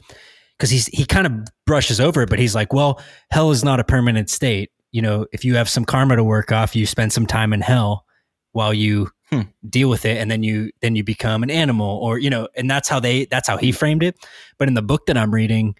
because 0.58 0.68
he's 0.68 0.86
he 0.88 1.04
kind 1.04 1.28
of 1.28 1.32
brushes 1.64 2.00
over 2.00 2.22
it, 2.22 2.28
but 2.28 2.40
he's 2.40 2.56
like, 2.56 2.72
well, 2.72 3.00
hell 3.30 3.52
is 3.52 3.62
not 3.62 3.78
a 3.78 3.84
permanent 3.84 4.28
state. 4.30 4.72
You 4.90 5.02
know, 5.02 5.26
if 5.32 5.44
you 5.44 5.54
have 5.54 5.68
some 5.68 5.84
karma 5.84 6.16
to 6.16 6.24
work 6.24 6.50
off, 6.50 6.74
you 6.74 6.86
spend 6.86 7.12
some 7.12 7.24
time 7.26 7.52
in 7.52 7.60
hell 7.60 8.04
while 8.50 8.74
you 8.74 9.10
Hmm. 9.30 9.42
deal 9.68 9.88
with 9.88 10.04
it 10.06 10.18
and 10.18 10.28
then 10.28 10.42
you 10.42 10.72
then 10.82 10.96
you 10.96 11.04
become 11.04 11.44
an 11.44 11.50
animal 11.52 12.00
or 12.02 12.18
you 12.18 12.28
know 12.28 12.48
and 12.56 12.68
that's 12.68 12.88
how 12.88 12.98
they 12.98 13.26
that's 13.26 13.46
how 13.46 13.56
he 13.56 13.70
framed 13.70 14.02
it 14.02 14.16
but 14.58 14.66
in 14.66 14.74
the 14.74 14.82
book 14.82 15.06
that 15.06 15.16
i'm 15.16 15.32
reading 15.32 15.76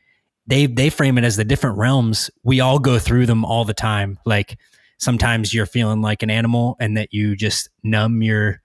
they 0.50 0.66
they 0.66 0.90
frame 0.90 1.16
it 1.16 1.24
as 1.24 1.36
the 1.36 1.44
different 1.44 1.78
realms. 1.78 2.28
We 2.42 2.60
all 2.60 2.80
go 2.80 2.98
through 2.98 3.26
them 3.26 3.44
all 3.44 3.64
the 3.64 3.72
time. 3.72 4.18
Like 4.26 4.58
sometimes 4.98 5.54
you're 5.54 5.64
feeling 5.64 6.02
like 6.02 6.22
an 6.22 6.30
animal 6.30 6.76
and 6.80 6.96
that 6.96 7.14
you 7.14 7.36
just 7.36 7.70
numb 7.84 8.20
your 8.20 8.60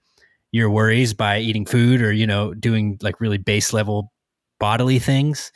your 0.50 0.68
worries 0.68 1.14
by 1.14 1.38
eating 1.38 1.64
food 1.64 2.02
or 2.02 2.12
you 2.12 2.26
know 2.26 2.52
doing 2.54 2.98
like 3.02 3.20
really 3.20 3.38
base 3.38 3.72
level 3.72 4.12
bodily 4.58 4.98
things. 4.98 5.52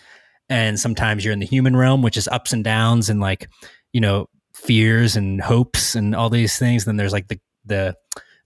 And 0.48 0.78
sometimes 0.78 1.24
you're 1.24 1.32
in 1.32 1.40
the 1.40 1.46
human 1.46 1.76
realm 1.76 2.00
which 2.00 2.16
is 2.16 2.28
ups 2.28 2.52
and 2.52 2.62
downs 2.62 3.10
and 3.10 3.20
like 3.20 3.50
you 3.92 4.00
know 4.00 4.28
fears 4.54 5.16
and 5.16 5.40
hopes 5.40 5.96
and 5.96 6.14
all 6.14 6.30
these 6.30 6.58
things. 6.58 6.84
Then 6.84 6.96
there's 6.96 7.12
like 7.12 7.26
the 7.26 7.40
the 7.64 7.96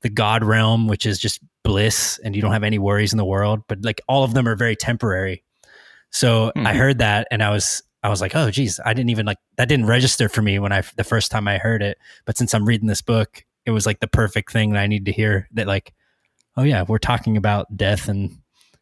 the 0.00 0.08
god 0.08 0.42
realm 0.42 0.88
which 0.88 1.04
is 1.04 1.18
just 1.18 1.40
bliss 1.64 2.18
and 2.24 2.34
you 2.34 2.40
don't 2.40 2.52
have 2.52 2.64
any 2.64 2.78
worries 2.78 3.12
in 3.12 3.18
the 3.18 3.24
world. 3.26 3.60
But 3.68 3.84
like 3.84 4.00
all 4.08 4.24
of 4.24 4.32
them 4.32 4.48
are 4.48 4.56
very 4.56 4.74
temporary 4.74 5.43
so 6.14 6.50
i 6.56 6.72
Mhm. 6.72 6.76
heard 6.76 6.98
that 6.98 7.26
and 7.30 7.42
i 7.42 7.50
was 7.50 7.82
i 8.04 8.08
was 8.08 8.20
like 8.20 8.34
oh 8.36 8.50
geez 8.50 8.78
i 8.86 8.94
didn't 8.94 9.10
even 9.10 9.26
like 9.26 9.38
that 9.56 9.68
didn't 9.68 9.86
register 9.86 10.28
for 10.28 10.40
me 10.42 10.58
when 10.58 10.72
i 10.72 10.82
the 10.96 11.04
first 11.04 11.30
time 11.30 11.46
i 11.48 11.58
heard 11.58 11.82
it 11.82 11.98
but 12.24 12.36
since 12.38 12.54
i'm 12.54 12.64
reading 12.64 12.86
this 12.88 13.02
book 13.02 13.44
it 13.66 13.72
was 13.72 13.84
like 13.86 13.98
the 14.00 14.06
perfect 14.08 14.52
thing 14.52 14.70
that 14.72 14.80
i 14.80 14.86
need 14.86 15.04
to 15.06 15.12
hear 15.12 15.48
that 15.52 15.66
like 15.66 15.92
oh 16.56 16.62
yeah 16.62 16.84
we're 16.86 16.98
talking 16.98 17.36
about 17.36 17.66
death 17.76 18.08
and 18.08 18.38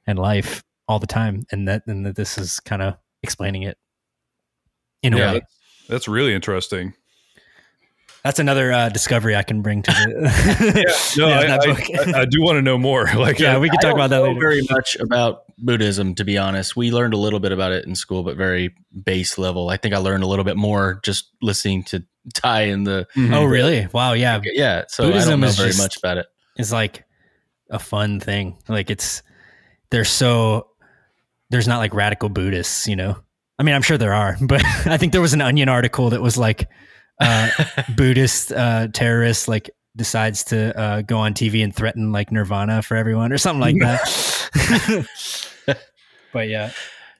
and 0.07 0.19
life 0.19 0.62
all 0.89 0.99
the 0.99 1.07
time 1.07 1.45
and 1.51 1.67
that 1.69 1.83
and 1.87 2.05
that 2.05 2.17
this 2.17 2.37
is 2.37 2.61
kind 2.61 2.83
of 2.83 2.95
explaining 3.23 3.62
it 3.62 3.79
in 5.03 5.15
a 5.15 5.17
Yeah. 5.19 5.33
way 5.33 5.39
that's, 5.41 5.87
that's 5.89 6.09
really 6.09 6.35
interesting. 6.35 6.93
That's 8.25 8.38
another 8.38 8.71
uh, 8.73 8.88
discovery 8.88 9.35
i 9.35 9.43
can 9.43 9.62
bring 9.62 9.83
to 9.83 9.91
the 9.91 11.14
No, 11.19 11.29
Yeah, 11.29 11.38
I, 11.41 11.47
that 11.49 11.61
I, 11.61 11.67
book. 11.67 12.14
I, 12.17 12.21
I 12.21 12.25
do 12.25 12.41
want 12.43 12.57
to 12.57 12.62
know 12.62 12.79
more. 12.79 13.07
Like, 13.17 13.38
yeah 13.38 13.57
I- 13.57 13.59
we 13.59 13.69
can 13.69 13.79
I 13.79 13.83
talk 13.83 13.91
don't 13.91 13.99
about 13.99 14.11
that 14.11 14.17
know 14.19 14.29
later 14.29 14.41
very 14.41 14.62
much 14.71 14.97
about 15.00 15.43
Buddhism, 15.59 16.14
to 16.17 16.25
be 16.25 16.38
honest. 16.38 16.75
We 16.76 16.91
learned 16.91 17.14
a 17.14 17.17
little 17.19 17.38
bit 17.41 17.52
about 17.52 17.73
it 17.73 17.85
in 17.87 17.95
school, 17.95 18.23
but 18.25 18.37
very 18.37 18.75
base 19.05 19.38
level. 19.38 19.69
I 19.71 19.76
think 19.76 19.95
I 19.95 19.99
learned 19.99 20.23
a 20.25 20.26
little 20.26 20.45
bit 20.45 20.57
more 20.57 21.00
just 21.05 21.31
listening 21.43 21.83
to 21.85 22.05
Tai 22.35 22.61
and 22.62 22.87
the 22.87 23.07
Mhm. 23.17 23.35
oh 23.35 23.45
really 23.45 23.88
wow 23.93 24.12
yeah 24.12 24.41
yeah. 24.45 24.85
So 24.88 25.05
I 25.05 25.07
Buddhism 25.09 25.31
don't 25.33 25.41
know 25.41 25.47
is 25.49 25.57
very 25.57 25.69
just- 25.71 25.81
much 25.83 25.97
about 25.97 26.19
it. 26.19 26.26
it. 26.57 26.62
is 26.62 26.73
like 26.73 27.05
a 27.71 27.79
fun 27.81 28.21
thing. 28.21 28.59
Like 28.69 28.91
it's 28.91 29.23
they're 29.91 30.05
so 30.05 30.69
there's 31.50 31.67
not 31.69 31.79
like 31.79 31.93
radical 31.95 32.29
Buddhists, 32.29 32.87
you 32.87 32.95
know. 32.97 33.17
I 33.59 33.62
mean, 33.64 33.75
I'm 33.75 33.83
sure 33.83 33.99
there 33.99 34.14
are, 34.14 34.37
but 34.41 34.64
I 34.87 34.97
think 34.97 35.12
there 35.12 35.21
was 35.21 35.35
an 35.35 35.41
Onion 35.43 35.69
article 35.69 36.11
that 36.11 36.23
was 36.23 36.38
like 36.38 36.69
uh, 37.21 37.50
Buddhist 37.97 38.52
uh, 38.52 38.88
terrorist 38.92 39.49
like 39.49 39.71
decides 39.97 40.45
to 40.45 40.78
uh, 40.78 41.02
go 41.02 41.19
on 41.19 41.35
TV 41.35 41.62
and 41.62 41.75
threaten 41.75 42.12
like 42.12 42.33
Nirvana 42.33 42.83
for 42.83 42.97
everyone 42.97 43.33
or 43.33 43.38
something 43.38 43.61
like 43.61 43.78
that. 43.81 45.07
but 46.33 46.49
yeah, 46.49 46.73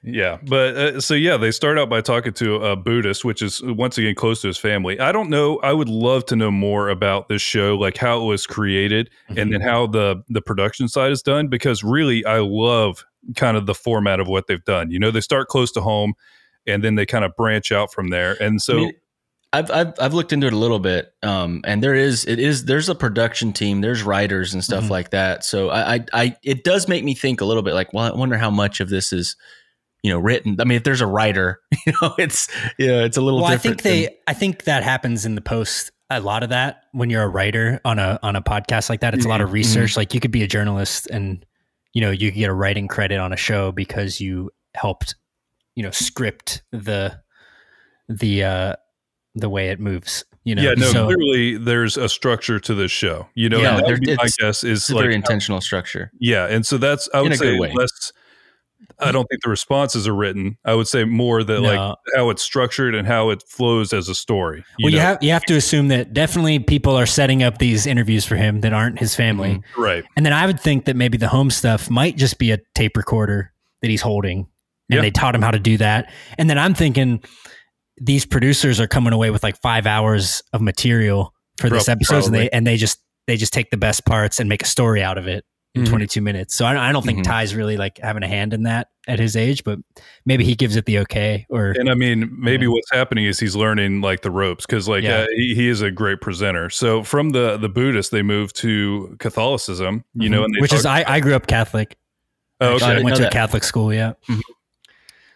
Yeah, 0.05 0.37
but 0.43 0.75
uh, 0.75 0.99
so 0.99 1.13
yeah, 1.13 1.37
they 1.37 1.51
start 1.51 1.79
out 1.79 1.89
by 1.89 2.01
talking 2.01 2.33
to 2.33 2.55
a 2.57 2.75
Buddhist, 2.75 3.23
which 3.23 3.41
is 3.41 3.61
once 3.63 3.97
again 3.97 4.15
close 4.15 4.41
to 4.41 4.47
his 4.47 4.57
family. 4.57 4.99
I 4.99 5.13
don't 5.13 5.29
know. 5.29 5.59
I 5.59 5.71
would 5.71 5.87
love 5.87 6.25
to 6.25 6.35
know 6.35 6.51
more 6.51 6.89
about 6.89 7.29
this 7.29 7.41
show, 7.41 7.77
like 7.77 7.95
how 7.95 8.21
it 8.21 8.25
was 8.25 8.45
created, 8.45 9.09
and 9.29 9.53
then 9.53 9.61
how 9.61 9.87
the 9.87 10.21
the 10.27 10.41
production 10.41 10.89
side 10.89 11.13
is 11.13 11.21
done. 11.21 11.47
Because 11.47 11.85
really, 11.85 12.25
I 12.25 12.39
love 12.39 13.05
kind 13.37 13.55
of 13.55 13.65
the 13.65 13.73
format 13.73 14.19
of 14.19 14.27
what 14.27 14.47
they've 14.47 14.63
done. 14.65 14.91
You 14.91 14.99
know, 14.99 15.09
they 15.09 15.21
start 15.21 15.47
close 15.47 15.71
to 15.71 15.81
home, 15.81 16.15
and 16.67 16.83
then 16.83 16.95
they 16.95 17.05
kind 17.05 17.23
of 17.23 17.33
branch 17.37 17.71
out 17.71 17.93
from 17.93 18.09
there. 18.09 18.35
And 18.41 18.61
so, 18.61 18.73
I 18.73 18.77
mean, 18.81 18.91
I've, 19.53 19.69
I've 19.71 19.93
I've 19.99 20.13
looked 20.15 20.33
into 20.33 20.47
it 20.47 20.53
a 20.53 20.57
little 20.57 20.79
bit, 20.79 21.13
um, 21.21 21.61
and 21.63 21.81
there 21.83 21.93
is 21.95 22.25
it 22.25 22.39
is 22.39 22.65
there's 22.65 22.89
a 22.89 22.95
production 22.95 23.53
team, 23.53 23.81
there's 23.81 24.01
writers 24.03 24.53
and 24.53 24.63
stuff 24.63 24.85
Mhm. 24.85 24.89
like 24.89 25.11
that. 25.11 25.45
So 25.45 25.69
I, 25.69 25.93
I 25.95 26.05
I 26.13 26.35
it 26.43 26.63
does 26.63 26.87
make 26.87 27.03
me 27.03 27.13
think 27.13 27.39
a 27.39 27.45
little 27.45 27.63
bit 27.63 27.73
like, 27.75 27.93
well, 27.93 28.11
I 28.11 28.17
wonder 28.17 28.37
how 28.37 28.49
much 28.49 28.79
of 28.79 28.89
this 28.89 29.13
is, 29.13 29.35
you 30.01 30.11
know, 30.11 30.17
written. 30.19 30.59
I 30.59 30.63
mean, 30.63 30.75
if 30.77 30.83
there's 30.83 31.01
a 31.01 31.07
writer, 31.07 31.61
you 31.85 31.93
know, 32.01 32.15
it's 32.17 32.47
yeah, 32.79 33.03
it's 33.03 33.15
a 33.17 33.21
little. 33.21 33.41
well, 33.41 33.51
I 33.51 33.57
think 33.57 33.83
they, 33.83 34.05
than- 34.05 34.13
I 34.27 34.33
think 34.33 34.63
that 34.63 34.83
happens 34.83 35.25
in 35.25 35.35
the 35.35 35.41
post. 35.41 35.91
A 36.09 36.19
lot 36.19 36.43
of 36.43 36.49
that 36.49 36.83
when 36.91 37.09
you're 37.09 37.23
a 37.23 37.27
writer 37.29 37.79
on 37.85 37.99
a 37.99 38.19
on 38.23 38.35
a 38.35 38.41
podcast 38.41 38.89
like 38.89 39.01
that, 39.01 39.13
it's 39.13 39.25
a 39.25 39.29
lot 39.29 39.41
of 39.41 39.49
Mhm. 39.49 39.53
research. 39.53 39.95
Like 39.97 40.13
you 40.13 40.19
could 40.19 40.31
be 40.31 40.43
a 40.43 40.47
journalist 40.47 41.07
and 41.11 41.45
you 41.93 42.01
know 42.01 42.09
you 42.11 42.31
could 42.31 42.39
get 42.39 42.49
a 42.49 42.53
writing 42.53 42.87
credit 42.87 43.19
on 43.19 43.31
a 43.33 43.37
show 43.37 43.71
because 43.71 44.19
you 44.19 44.49
helped 44.75 45.15
you 45.75 45.83
know 45.83 45.91
script 45.91 46.63
the 46.71 47.19
the 48.09 48.43
uh 48.43 48.75
the 49.35 49.49
way 49.49 49.69
it 49.69 49.79
moves. 49.79 50.23
You 50.45 50.55
know, 50.55 50.61
yeah, 50.61 50.73
no, 50.75 50.87
so 50.91 51.05
clearly 51.05 51.57
there's 51.57 51.95
a 51.95 52.09
structure 52.09 52.59
to 52.59 52.73
this 52.75 52.91
show. 52.91 53.27
You 53.33 53.47
know, 53.47 53.61
Yeah, 53.61 53.79
there- 53.85 53.97
be 53.97 54.07
my 54.07 54.13
it's- 54.13 54.35
guess 54.37 54.63
is 54.65 54.89
like 54.89 55.03
very 55.03 55.15
intentional 55.15 55.61
structure. 55.61 56.11
Yeah, 56.19 56.47
and 56.47 56.65
so 56.65 56.77
that's 56.77 57.07
I 57.13 57.21
would 57.21 57.35
say 57.37 57.57
way. 57.57 57.71
less. 57.73 58.11
I 58.99 59.11
don't 59.11 59.25
think 59.29 59.41
the 59.41 59.49
responses 59.49 60.07
are 60.07 60.13
written. 60.13 60.57
I 60.65 60.73
would 60.75 60.87
say 60.87 61.03
more 61.05 61.43
that 61.43 61.61
like 61.61 61.95
how 62.15 62.29
it's 62.29 62.43
structured 62.43 62.93
and 62.93 63.07
how 63.07 63.29
it 63.29 63.41
flows 63.47 63.91
as 63.93 64.07
a 64.09 64.15
story. 64.15 64.63
well, 64.81 64.91
you 64.91 64.99
have 64.99 65.17
you 65.23 65.31
have 65.31 65.43
to 65.45 65.55
assume 65.55 65.87
that 65.87 66.13
definitely 66.13 66.59
people 66.59 66.95
are 66.95 67.05
setting 67.05 67.41
up 67.41 67.57
these 67.57 67.85
interviews 67.87 68.25
for 68.25 68.35
him 68.35 68.59
that 68.61 68.73
aren't 68.73 68.99
his 68.99 69.15
family. 69.15 69.55
Mm-hmm, 69.55 69.81
right. 69.81 70.03
And 70.17 70.25
then 70.25 70.33
I 70.33 70.45
would 70.45 70.59
think 70.59 70.85
that 70.85 70.95
maybe 70.97 71.17
the 71.17 71.29
home 71.29 71.49
stuff 71.49 71.89
might 71.89 72.17
just 72.17 72.37
be 72.37 72.51
a 72.51 72.59
tape 72.75 72.97
recorder 72.97 73.51
that 73.81 73.89
he's 73.89 74.01
holding. 74.01 74.39
And 74.89 74.97
Yeah. 74.97 75.01
they 75.01 75.11
taught 75.11 75.33
him 75.35 75.41
how 75.41 75.51
to 75.51 75.59
do 75.59 75.77
that. 75.77 76.11
And 76.37 76.49
then 76.49 76.59
I'm 76.59 76.73
thinking 76.73 77.23
these 77.99 78.25
producers 78.25 78.79
are 78.79 78.87
coming 78.87 79.13
away 79.13 79.29
with 79.29 79.43
like 79.43 79.59
five 79.61 79.85
hours 79.85 80.41
of 80.53 80.61
material 80.61 81.33
for 81.59 81.69
this 81.69 81.87
episode, 81.89 82.25
and 82.25 82.33
they 82.35 82.49
and 82.49 82.65
they 82.67 82.77
just 82.77 82.99
they 83.27 83.37
just 83.37 83.53
take 83.53 83.69
the 83.71 83.77
best 83.77 84.05
parts 84.05 84.39
and 84.39 84.49
make 84.49 84.61
a 84.63 84.65
story 84.67 85.01
out 85.03 85.17
of 85.17 85.27
it 85.27 85.45
in 85.75 85.83
Mhm. 85.85 85.89
22 85.89 86.21
minutes. 86.21 86.53
So 86.55 86.65
I, 86.65 86.89
I 86.89 86.91
don't 86.91 87.03
think 87.05 87.19
Mhm. 87.19 87.23
Tai's 87.23 87.55
really 87.55 87.77
like 87.77 87.97
having 87.97 88.21
a 88.21 88.27
hand 88.27 88.53
in 88.53 88.63
that 88.63 88.89
at 89.07 89.17
his 89.17 89.35
age, 89.35 89.63
but 89.63 89.79
maybe 90.25 90.43
he 90.43 90.53
gives 90.55 90.75
it 90.75 90.85
the 90.85 90.99
okay 90.99 91.45
or 91.49 91.71
And 91.79 91.89
I 91.89 91.95
mean, 91.95 92.29
maybe 92.37 92.65
Yeah. 92.65 92.73
what's 92.73 92.91
happening 92.91 93.25
is 93.25 93.39
he's 93.39 93.55
learning 93.55 94.01
like 94.01 94.21
the 94.21 94.29
ropes 94.29 94.65
because 94.67 94.87
like 94.87 95.03
Yeah. 95.03 95.21
uh, 95.21 95.27
he, 95.35 95.55
he 95.55 95.67
is 95.69 95.81
a 95.81 95.89
great 95.89 96.21
presenter. 96.21 96.69
So 96.69 97.01
from 97.03 97.29
the 97.31 97.57
the 97.57 97.69
Buddhist, 97.69 98.11
they 98.11 98.21
move 98.21 98.53
to 98.53 99.15
Catholicism. 99.19 100.03
You 100.13 100.29
know, 100.29 100.43
and 100.43 100.53
they 100.53 100.57
Mm-hmm. 100.57 100.61
which 100.61 100.73
is 100.73 100.83
talk- 100.83 101.07
I, 101.07 101.15
I 101.15 101.19
grew 101.21 101.33
up 101.35 101.47
Catholic. 101.47 101.97
oh, 102.61 102.67
I 102.67 102.71
I 102.71 102.93
okay. 102.95 103.03
went 103.03 103.15
to 103.17 103.27
a. 103.27 103.31
Catholic 103.31 103.63
school. 103.63 103.91
Yeah. 103.93 104.13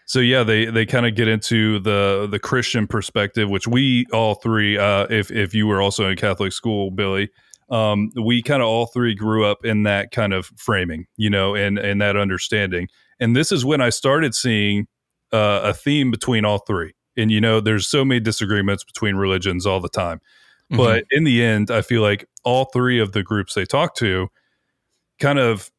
So 0.07 0.19
yeah, 0.19 0.43
they 0.43 0.65
they 0.65 0.85
kind 0.85 1.05
of 1.05 1.15
get 1.15 1.27
into 1.27 1.79
the 1.79 2.27
the 2.31 2.39
Christian 2.39 2.87
perspective, 2.87 3.49
which 3.49 3.67
we 3.67 4.05
all 4.11 4.35
three, 4.35 4.77
uh, 4.77 5.05
if 5.09 5.29
if 5.29 5.53
you 5.53 5.67
were 5.67 5.81
also 5.81 6.09
in 6.09 6.15
Catholic 6.15 6.53
school, 6.53 6.91
Billy, 6.91 7.29
um, 7.69 8.09
we 8.21 8.41
kind 8.41 8.61
of 8.61 8.67
all 8.67 8.87
three 8.87 9.13
grew 9.13 9.45
up 9.45 9.65
in 9.65 9.83
that 9.83 10.11
kind 10.11 10.33
of 10.33 10.47
framing, 10.55 11.05
you 11.17 11.29
know, 11.29 11.55
and 11.55 11.77
and 11.77 12.01
that 12.01 12.15
understanding. 12.15 12.87
And 13.19 13.35
this 13.35 13.51
is 13.51 13.65
when 13.65 13.81
I 13.81 13.89
started 13.89 14.33
seeing 14.33 14.87
uh, 15.33 15.59
a 15.63 15.73
theme 15.73 16.09
between 16.09 16.45
all 16.45 16.59
three. 16.59 16.93
And 17.17 17.29
you 17.29 17.41
know, 17.41 17.59
there's 17.59 17.87
so 17.87 18.05
many 18.05 18.19
disagreements 18.21 18.83
between 18.83 19.15
religions 19.15 19.65
all 19.65 19.81
the 19.81 19.89
time, 19.89 20.21
Mm-hmm. 20.71 20.77
but 20.83 21.05
in 21.11 21.23
the 21.23 21.41
end, 21.41 21.71
I 21.71 21.81
feel 21.81 22.01
like 22.01 22.27
all 22.43 22.65
three 22.65 22.99
of 22.99 23.13
the 23.13 23.23
groups 23.23 23.53
they 23.53 23.63
talk 23.63 23.95
to 23.95 24.27
kind 25.17 25.39
of 25.39 25.71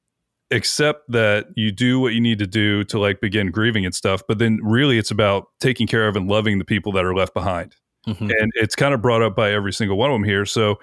accept 0.50 1.10
that 1.10 1.46
you 1.56 1.70
do 1.70 2.00
what 2.00 2.14
you 2.14 2.20
need 2.20 2.38
to 2.38 2.46
do 2.46 2.82
to 2.84 2.98
like 2.98 3.20
begin 3.20 3.50
grieving 3.50 3.84
and 3.84 3.94
stuff, 3.94 4.22
but 4.26 4.38
then 4.38 4.58
really 4.62 4.96
it's 4.98 5.10
about 5.10 5.48
taking 5.60 5.86
care 5.86 6.08
of 6.08 6.16
and 6.16 6.28
loving 6.28 6.58
the 6.58 6.64
people 6.64 6.90
that 6.92 7.04
are 7.04 7.14
left 7.14 7.34
behind. 7.34 7.76
Mhm. 8.06 8.32
And 8.40 8.50
it's 8.54 8.74
kind 8.74 8.94
of 8.94 9.02
brought 9.02 9.22
up 9.22 9.36
by 9.36 9.52
every 9.52 9.72
single 9.72 9.98
one 9.98 10.10
of 10.10 10.14
them 10.14 10.24
here. 10.24 10.46
So 10.46 10.78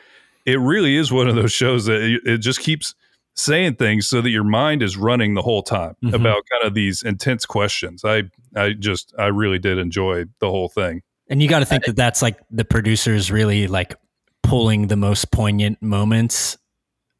it 0.45 0.59
really 0.59 0.95
is 0.95 1.11
one 1.11 1.27
of 1.27 1.35
those 1.35 1.51
shows 1.51 1.85
that 1.85 2.01
it- 2.01 2.21
it 2.25 2.37
just 2.37 2.59
keeps 2.59 2.93
saying 3.35 3.75
things 3.75 4.07
so 4.07 4.21
that 4.21 4.29
your 4.29 4.43
mind 4.43 4.83
is 4.83 4.95
running 4.95 5.33
the 5.33 5.41
whole 5.41 5.63
time 5.63 5.95
Mhm. 6.03 6.13
about 6.13 6.43
kind 6.49 6.63
of 6.63 6.73
these 6.75 7.01
intense 7.01 7.45
questions. 7.45 8.05
I 8.05 8.23
I 8.55 8.73
just 8.73 9.13
I 9.17 9.25
really 9.27 9.59
did 9.59 9.77
enjoy 9.79 10.25
the 10.39 10.49
whole 10.49 10.69
thing. 10.69 11.01
And 11.29 11.41
you 11.41 11.49
got 11.49 11.59
to 11.59 11.65
think 11.65 11.83
that 11.85 11.95
that's 11.95 12.21
like 12.21 12.37
the 12.51 12.63
producers 12.63 13.31
really 13.31 13.67
like 13.67 13.95
pulling 14.43 14.87
the 14.87 14.95
most 14.95 15.31
poignant 15.31 15.81
moments 15.81 16.57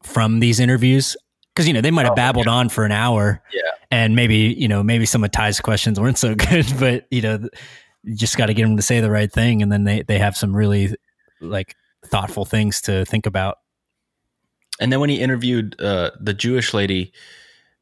from 0.04 0.38
these 0.38 0.60
interviews. 0.60 1.16
Cause 1.56 1.66
you 1.66 1.72
know, 1.72 1.80
they 1.80 1.90
might 1.90 2.04
have 2.04 2.12
Oh, 2.12 2.16
babbled 2.16 2.46
on 2.46 2.68
for 2.68 2.84
an 2.84 2.92
hour. 2.92 3.42
Yeah. 3.52 3.62
And 3.90 4.14
maybe, 4.14 4.54
you 4.58 4.68
know, 4.68 4.82
maybe 4.82 5.06
some 5.06 5.24
of 5.24 5.30
Tai's 5.32 5.58
questions 5.60 5.98
weren't 5.98 6.18
so 6.18 6.34
good, 6.50 6.66
but 6.78 7.06
you 7.10 7.22
know, 7.22 7.48
you 8.04 8.14
just 8.14 8.36
got 8.36 8.46
to 8.46 8.54
get 8.54 8.62
them 8.62 8.76
to 8.76 8.82
say 8.82 9.00
the 9.00 9.10
right 9.10 9.32
thing. 9.32 9.62
And 9.62 9.72
then 9.72 9.84
they, 9.84 10.02
they 10.02 10.18
have 10.18 10.36
some 10.36 10.54
really 10.54 10.94
like 11.40 11.74
thoughtful 12.04 12.44
things 12.44 12.80
to 12.82 13.04
think 13.06 13.26
about. 13.26 13.58
And 14.78 14.92
then 14.92 15.00
when 15.00 15.08
he 15.10 15.18
interviewed 15.20 15.80
uh, 15.80 16.10
the 16.20 16.34
Jewish 16.34 16.74
lady, 16.74 17.12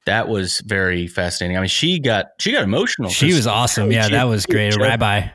that 0.06 0.28
was 0.28 0.60
very 0.60 1.06
fascinating. 1.08 1.56
I 1.56 1.60
mean, 1.60 1.68
she 1.68 1.98
got 1.98 2.26
she 2.38 2.52
got 2.52 2.62
emotional. 2.62 3.10
She 3.10 3.34
was 3.34 3.46
awesome. 3.46 3.90
Yeah. 3.90 4.08
That 4.08 4.24
was 4.24 4.46
great. 4.46 4.76
A 4.76 4.78
rabbi. 4.78 5.28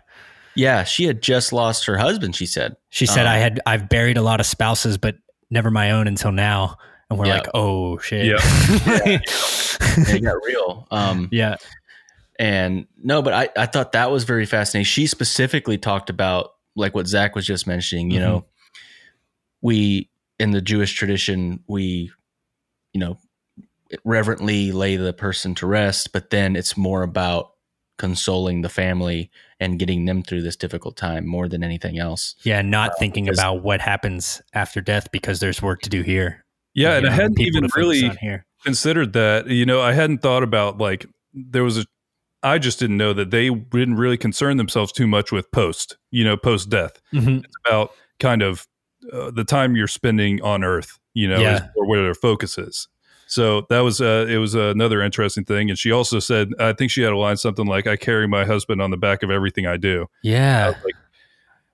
Yeah, 0.56 0.84
she 0.84 1.06
had 1.06 1.22
just 1.22 1.54
lost 1.54 1.86
her 1.86 1.98
husband. 1.98 2.36
She 2.36 2.46
said, 2.46 2.76
She 2.90 3.06
said, 3.06 3.26
Um, 3.26 3.32
I 3.34 3.38
had, 3.38 3.62
I've 3.66 3.88
buried 3.88 4.18
a 4.18 4.22
lot 4.22 4.40
of 4.40 4.46
spouses, 4.46 4.98
but 4.98 5.16
never 5.50 5.72
my 5.72 5.92
own 5.92 6.08
until 6.08 6.32
now. 6.32 6.78
And 7.10 7.18
we're 7.20 7.26
Yeah. 7.28 7.34
like, 7.36 7.48
oh 7.54 7.98
shit. 8.00 8.26
and 8.96 9.22
it 10.08 10.22
got 10.24 10.36
real. 10.46 10.88
Um, 10.92 11.30
yeah. 11.32 11.56
And 12.38 12.88
no, 13.02 13.22
but 13.22 13.34
I, 13.34 13.50
I 13.58 13.66
thought 13.66 13.92
that 13.94 14.12
was 14.12 14.24
very 14.24 14.46
fascinating. 14.46 14.86
She 14.86 15.08
specifically 15.08 15.78
talked 15.78 16.10
about 16.10 16.52
like 16.76 16.96
what 16.96 17.08
Zach 17.08 17.36
was 17.36 17.46
just 17.46 17.68
mentioning, 17.68 18.12
you 18.12 18.20
know, 18.20 18.46
we 19.62 20.10
in 20.40 20.52
the 20.52 20.62
Jewish 20.62 20.94
tradition, 20.94 21.62
we, 21.68 22.12
you 22.94 23.00
know, 23.00 23.18
reverently 24.06 24.72
lay 24.72 24.96
the 24.96 25.12
person 25.12 25.54
to 25.56 25.68
rest, 25.68 26.14
but 26.14 26.30
then 26.30 26.56
it's 26.56 26.78
more 26.78 27.04
about 27.04 27.52
consoling 27.98 28.62
the 28.62 28.70
family 28.70 29.30
and 29.60 29.78
getting 29.78 30.06
them 30.06 30.24
through 30.24 30.42
this 30.42 30.56
difficult 30.56 30.96
time 30.96 31.28
more 31.28 31.50
than 31.50 31.62
anything 31.64 32.00
else. 32.00 32.36
Yeah, 32.44 32.62
not 32.62 32.98
thinking 32.98 33.28
about 33.28 33.62
what 33.64 33.82
happens 33.82 34.42
after 34.54 34.80
death 34.80 35.12
because 35.12 35.42
there's 35.42 35.62
work 35.62 35.82
to 35.82 35.90
do 35.90 36.04
here. 36.04 36.46
Yeah, 36.80 36.98
and 36.98 37.08
I 37.08 37.12
hadn't 37.12 37.40
even 37.40 37.70
really 37.76 38.12
considered 38.64 39.14
that. 39.14 39.48
You 39.48 39.66
know, 39.66 39.82
I 39.82 39.94
hadn't 39.94 40.20
thought 40.22 40.44
about 40.44 40.78
like 40.78 41.06
there 41.34 41.64
was 41.64 41.78
a. 41.78 41.86
I 42.42 42.58
just 42.58 42.80
didn't 42.80 42.96
know 42.98 43.12
that 43.14 43.32
they 43.32 43.50
didn't 43.50 43.98
really 43.98 44.18
concern 44.18 44.56
themselves 44.58 44.92
too 44.94 45.08
much 45.08 45.32
with 45.32 45.52
post. 45.52 45.98
You 46.12 46.24
know, 46.24 46.38
post 46.38 46.70
death. 46.70 47.02
Mhm. 47.14 47.44
It's 47.44 47.56
about 47.68 47.92
kind 48.20 48.42
of 48.42 48.66
uh, 49.12 49.32
the 49.32 49.44
time 49.44 49.76
you're 49.76 49.88
spending 49.88 50.42
on 50.42 50.64
Earth. 50.64 50.98
You 51.14 51.28
know, 51.28 51.40
Yeah. 51.40 51.68
or 51.76 51.86
where 51.88 52.02
their 52.02 52.14
focus 52.14 52.58
is. 52.58 52.88
So 53.28 53.66
that 53.70 53.82
was 53.82 54.00
uh, 54.02 54.26
it 54.30 54.38
was 54.38 54.56
another 54.56 55.02
interesting 55.02 55.44
thing. 55.44 55.70
And 55.70 55.78
she 55.78 55.92
also 55.92 56.20
said, 56.20 56.50
I 56.60 56.74
think 56.74 56.90
she 56.92 57.02
had 57.02 57.12
a 57.14 57.18
line 57.18 57.38
something 57.38 57.66
like, 57.68 57.86
"I 57.88 57.96
carry 57.96 58.28
my 58.28 58.44
husband 58.46 58.82
on 58.82 58.90
the 58.90 58.98
back 58.98 59.22
of 59.22 59.30
everything 59.30 59.68
I 59.68 59.78
do." 59.78 60.04
I 60.04 60.08
Yeah, 60.24 60.68
was 60.70 60.76
like, 60.84 60.96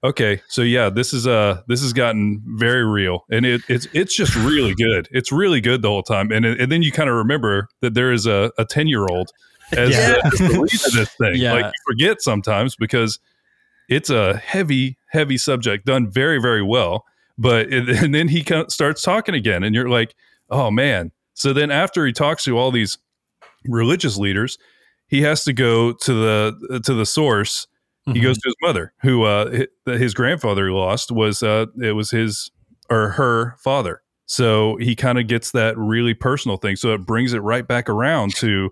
okay, 0.06 0.42
so 0.48 0.62
yeah, 0.62 0.90
this 0.90 1.14
is 1.14 1.28
uh 1.28 1.62
this 1.68 1.82
has 1.82 1.94
gotten 1.94 2.42
very 2.46 2.86
real, 2.86 3.26
and 3.30 3.46
it, 3.46 3.62
it's 3.68 3.88
it's 3.94 4.16
just 4.16 4.36
really 4.36 4.74
good. 4.76 5.08
It's 5.12 5.32
really 5.32 5.62
good 5.62 5.82
the 5.82 5.90
whole 5.90 6.04
time, 6.04 6.32
and 6.32 6.46
and 6.46 6.72
then 6.72 6.82
you 6.82 6.92
kind 6.92 7.10
of 7.10 7.16
remember 7.16 7.68
that 7.82 7.94
there 7.94 8.12
is 8.12 8.26
a 8.26 8.52
a 8.58 8.66
ten 8.66 8.88
year 8.88 9.06
old 9.10 9.32
as, 9.72 9.92
Yeah. 9.92 10.14
the, 10.14 10.26
as 10.28 10.38
the 10.40 10.60
lead 10.62 10.86
of 10.88 10.94
this 10.94 11.16
thing. 11.16 11.36
Yeah. 11.36 11.54
Like 11.54 11.66
you 11.66 11.72
forget 11.88 12.22
sometimes 12.22 12.76
because 12.76 13.20
it's 13.90 14.10
a 14.10 14.38
heavy 14.38 14.98
heavy 15.10 15.38
subject 15.38 15.86
done 15.86 16.10
very 16.10 16.40
very 16.40 16.64
well, 16.64 17.06
but 17.38 17.72
it, 17.74 17.90
and 18.04 18.14
then 18.14 18.28
he 18.28 18.44
kind 18.44 18.64
of 18.66 18.72
starts 18.72 19.02
talking 19.02 19.36
again, 19.36 19.64
and 19.64 19.76
you're 19.76 19.90
like, 19.90 20.16
oh 20.50 20.72
man. 20.72 21.12
So 21.34 21.52
then 21.52 21.70
after 21.70 22.06
he 22.06 22.14
talks 22.14 22.46
to 22.46 22.58
all 22.58 22.72
these 22.72 22.98
religious 23.66 24.18
leaders, 24.18 24.58
he 25.08 25.22
has 25.24 25.44
to 25.44 25.54
go 25.54 25.92
to 25.92 26.14
the 26.14 26.82
to 26.86 26.94
the 26.94 27.06
source 27.06 27.68
he 28.08 28.20
Mhm. 28.20 28.24
goes 28.24 28.38
to 28.38 28.48
his 28.48 28.56
mother 28.62 28.94
who 29.02 29.24
uh 29.24 29.66
his 29.86 30.14
grandfather 30.14 30.72
lost 30.72 31.12
was 31.12 31.42
uh 31.42 31.66
it 31.82 31.94
was 31.94 32.12
his 32.12 32.52
or 32.90 33.10
her 33.10 33.56
father. 33.60 34.02
So 34.28 34.76
he 34.78 34.96
kind 34.96 35.20
of 35.20 35.28
gets 35.28 35.52
that 35.52 35.78
really 35.78 36.14
personal 36.14 36.58
thing. 36.58 36.76
So 36.76 36.94
it 36.94 37.06
brings 37.06 37.34
it 37.34 37.40
right 37.40 37.68
back 37.68 37.90
around 37.90 38.36
to 38.36 38.72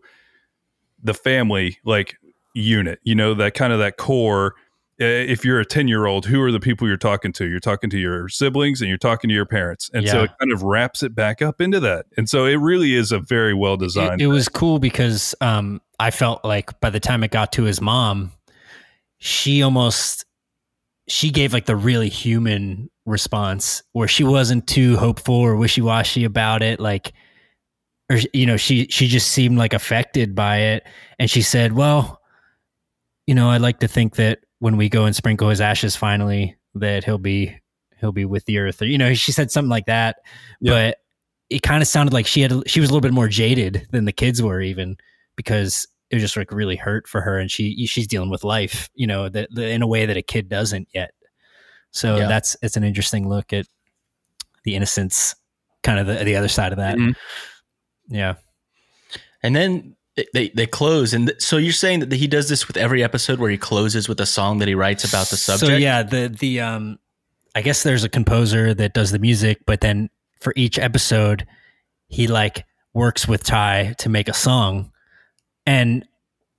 the 1.03 1.13
family 1.13 1.79
like 1.83 2.15
unit 2.55 2.99
you 3.03 3.15
know 3.15 3.33
that 3.33 3.55
kind 3.55 3.73
of 3.73 3.79
that 3.79 3.97
core. 3.97 4.53
If 4.99 5.43
you're 5.43 5.59
a 5.59 5.65
10 5.65 5.87
year 5.87 6.05
old 6.05 6.27
who 6.27 6.39
are 6.43 6.51
the 6.51 6.59
people 6.59 6.87
you're 6.87 6.97
talking 6.97 7.33
to? 7.33 7.49
You're 7.49 7.59
talking 7.59 7.89
to 7.89 7.97
your 7.97 8.29
siblings 8.29 8.79
and 8.79 8.87
you're 8.87 8.99
talking 8.99 9.27
to 9.27 9.33
your 9.33 9.47
parents. 9.47 9.89
And 9.93 10.07
so 10.07 10.23
it 10.23 10.31
kind 10.39 10.51
of 10.53 10.61
wraps 10.61 11.01
it 11.01 11.15
back 11.15 11.41
up 11.41 11.59
into 11.59 11.79
that. 11.79 12.05
And 12.15 12.29
so 12.29 12.45
it 12.45 12.57
really 12.57 12.93
is 12.93 13.11
a 13.11 13.17
very 13.19 13.55
well 13.55 13.75
designed 13.75 14.21
it, 14.21 14.25
it 14.25 14.27
was 14.27 14.47
cool 14.47 14.77
because 14.77 15.33
um, 15.41 15.81
I 15.99 16.11
felt 16.11 16.45
like 16.45 16.79
by 16.79 16.91
the 16.91 16.99
time 16.99 17.23
it 17.23 17.31
got 17.31 17.51
to 17.53 17.63
his 17.63 17.81
mom, 17.81 18.31
she 19.25 19.63
almost 19.63 20.25
she 21.07 21.29
gave 21.29 21.53
like 21.53 21.65
the 21.65 21.75
really 21.77 22.09
human 22.09 22.89
response 23.05 23.81
where 23.93 24.07
she 24.07 24.23
wasn't 24.25 24.67
too 24.67 24.97
hopeful 24.97 25.35
or 25.35 25.55
wishy 25.55 25.81
washy 25.81 26.25
about 26.25 26.61
it, 26.61 26.79
like. 26.79 27.13
Or 28.11 28.17
you 28.33 28.45
know, 28.45 28.57
she 28.57 28.85
she 28.89 29.07
just 29.07 29.29
seemed 29.31 29.57
like 29.57 29.73
affected 29.73 30.35
by 30.35 30.57
it, 30.57 30.83
and 31.19 31.29
she 31.31 31.41
said, 31.41 31.71
"Well, 31.71 32.21
you 33.25 33.33
know, 33.33 33.49
I'd 33.49 33.61
like 33.61 33.79
to 33.79 33.87
think 33.87 34.17
that 34.17 34.39
when 34.59 34.75
we 34.75 34.89
go 34.89 35.05
and 35.05 35.15
sprinkle 35.15 35.47
his 35.47 35.61
ashes 35.61 35.95
finally, 35.95 36.57
that 36.75 37.05
he'll 37.05 37.17
be 37.17 37.55
he'll 38.01 38.11
be 38.11 38.25
with 38.25 38.43
the 38.43 38.57
earth." 38.57 38.81
Or 38.81 38.85
you 38.87 38.97
know, 38.97 39.13
she 39.13 39.31
said 39.31 39.51
something 39.51 39.69
like 39.69 39.85
that, 39.85 40.17
Yeah. 40.59 40.71
but 40.73 40.97
it 41.49 41.61
kind 41.61 41.81
of 41.81 41.87
sounded 41.87 42.11
like 42.13 42.27
she 42.27 42.41
had 42.41 42.51
she 42.69 42.81
was 42.81 42.89
a 42.89 42.93
little 42.93 43.01
bit 43.01 43.13
more 43.13 43.29
jaded 43.29 43.87
than 43.91 44.03
the 44.03 44.11
kids 44.11 44.41
were 44.41 44.59
even 44.61 44.97
because 45.37 45.87
it 46.13 46.17
was 46.17 46.23
just 46.23 46.37
like 46.37 46.51
really 46.51 46.75
hurt 46.75 47.07
for 47.07 47.21
her 47.21 47.39
and 47.39 47.49
she 47.49 47.85
she's 47.87 48.05
dealing 48.07 48.29
with 48.29 48.43
life 48.43 48.87
you 48.93 49.07
know 49.07 49.27
that 49.29 49.49
the, 49.51 49.67
in 49.67 49.81
a 49.81 49.87
way 49.87 50.05
that 50.05 50.15
a 50.15 50.21
kid 50.21 50.47
doesn't 50.47 50.87
yet 50.93 51.11
so 51.91 52.17
Yeah. 52.17 52.27
that's 52.27 52.55
it's 52.61 52.77
an 52.77 52.83
interesting 52.83 53.27
look 53.27 53.51
at 53.51 53.65
the 54.63 54.75
innocence 54.75 55.35
kind 55.81 55.99
of 55.99 56.05
the, 56.07 56.23
the 56.23 56.35
other 56.35 56.47
side 56.47 56.71
of 56.71 56.77
that 56.77 56.97
Mhm. 56.97 57.15
yeah 58.09 58.35
And 59.41 59.55
then 59.55 59.95
they- 60.15 60.27
they 60.33 60.49
they 60.49 60.67
close, 60.67 61.11
and 61.13 61.27
th- 61.29 61.41
so 61.41 61.57
you're 61.57 61.73
saying 61.73 62.01
that 62.01 62.11
he 62.13 62.27
does 62.27 62.47
this 62.47 62.67
with 62.67 62.77
every 62.77 63.03
episode 63.03 63.39
where 63.39 63.49
he 63.49 63.57
closes 63.57 64.07
with 64.07 64.19
a 64.21 64.25
song 64.27 64.59
that 64.59 64.67
he 64.67 64.75
writes 64.75 65.03
about 65.03 65.27
the 65.29 65.37
subject. 65.37 65.71
so 65.71 65.75
yeah 65.75 66.03
the 66.03 66.29
the 66.39 66.59
um 66.61 66.99
i 67.55 67.61
guess 67.63 67.81
there's 67.83 68.03
a 68.03 68.09
composer 68.09 68.73
that 68.75 68.93
does 68.93 69.09
the 69.11 69.17
music 69.19 69.57
but 69.65 69.81
then 69.81 70.09
for 70.39 70.53
each 70.55 70.77
episode 70.77 71.47
he 72.09 72.27
like 72.27 72.63
works 72.93 73.27
with 73.27 73.43
tai 73.43 73.95
to 73.97 74.07
make 74.07 74.29
a 74.29 74.33
song 74.33 74.91
and 75.65 76.05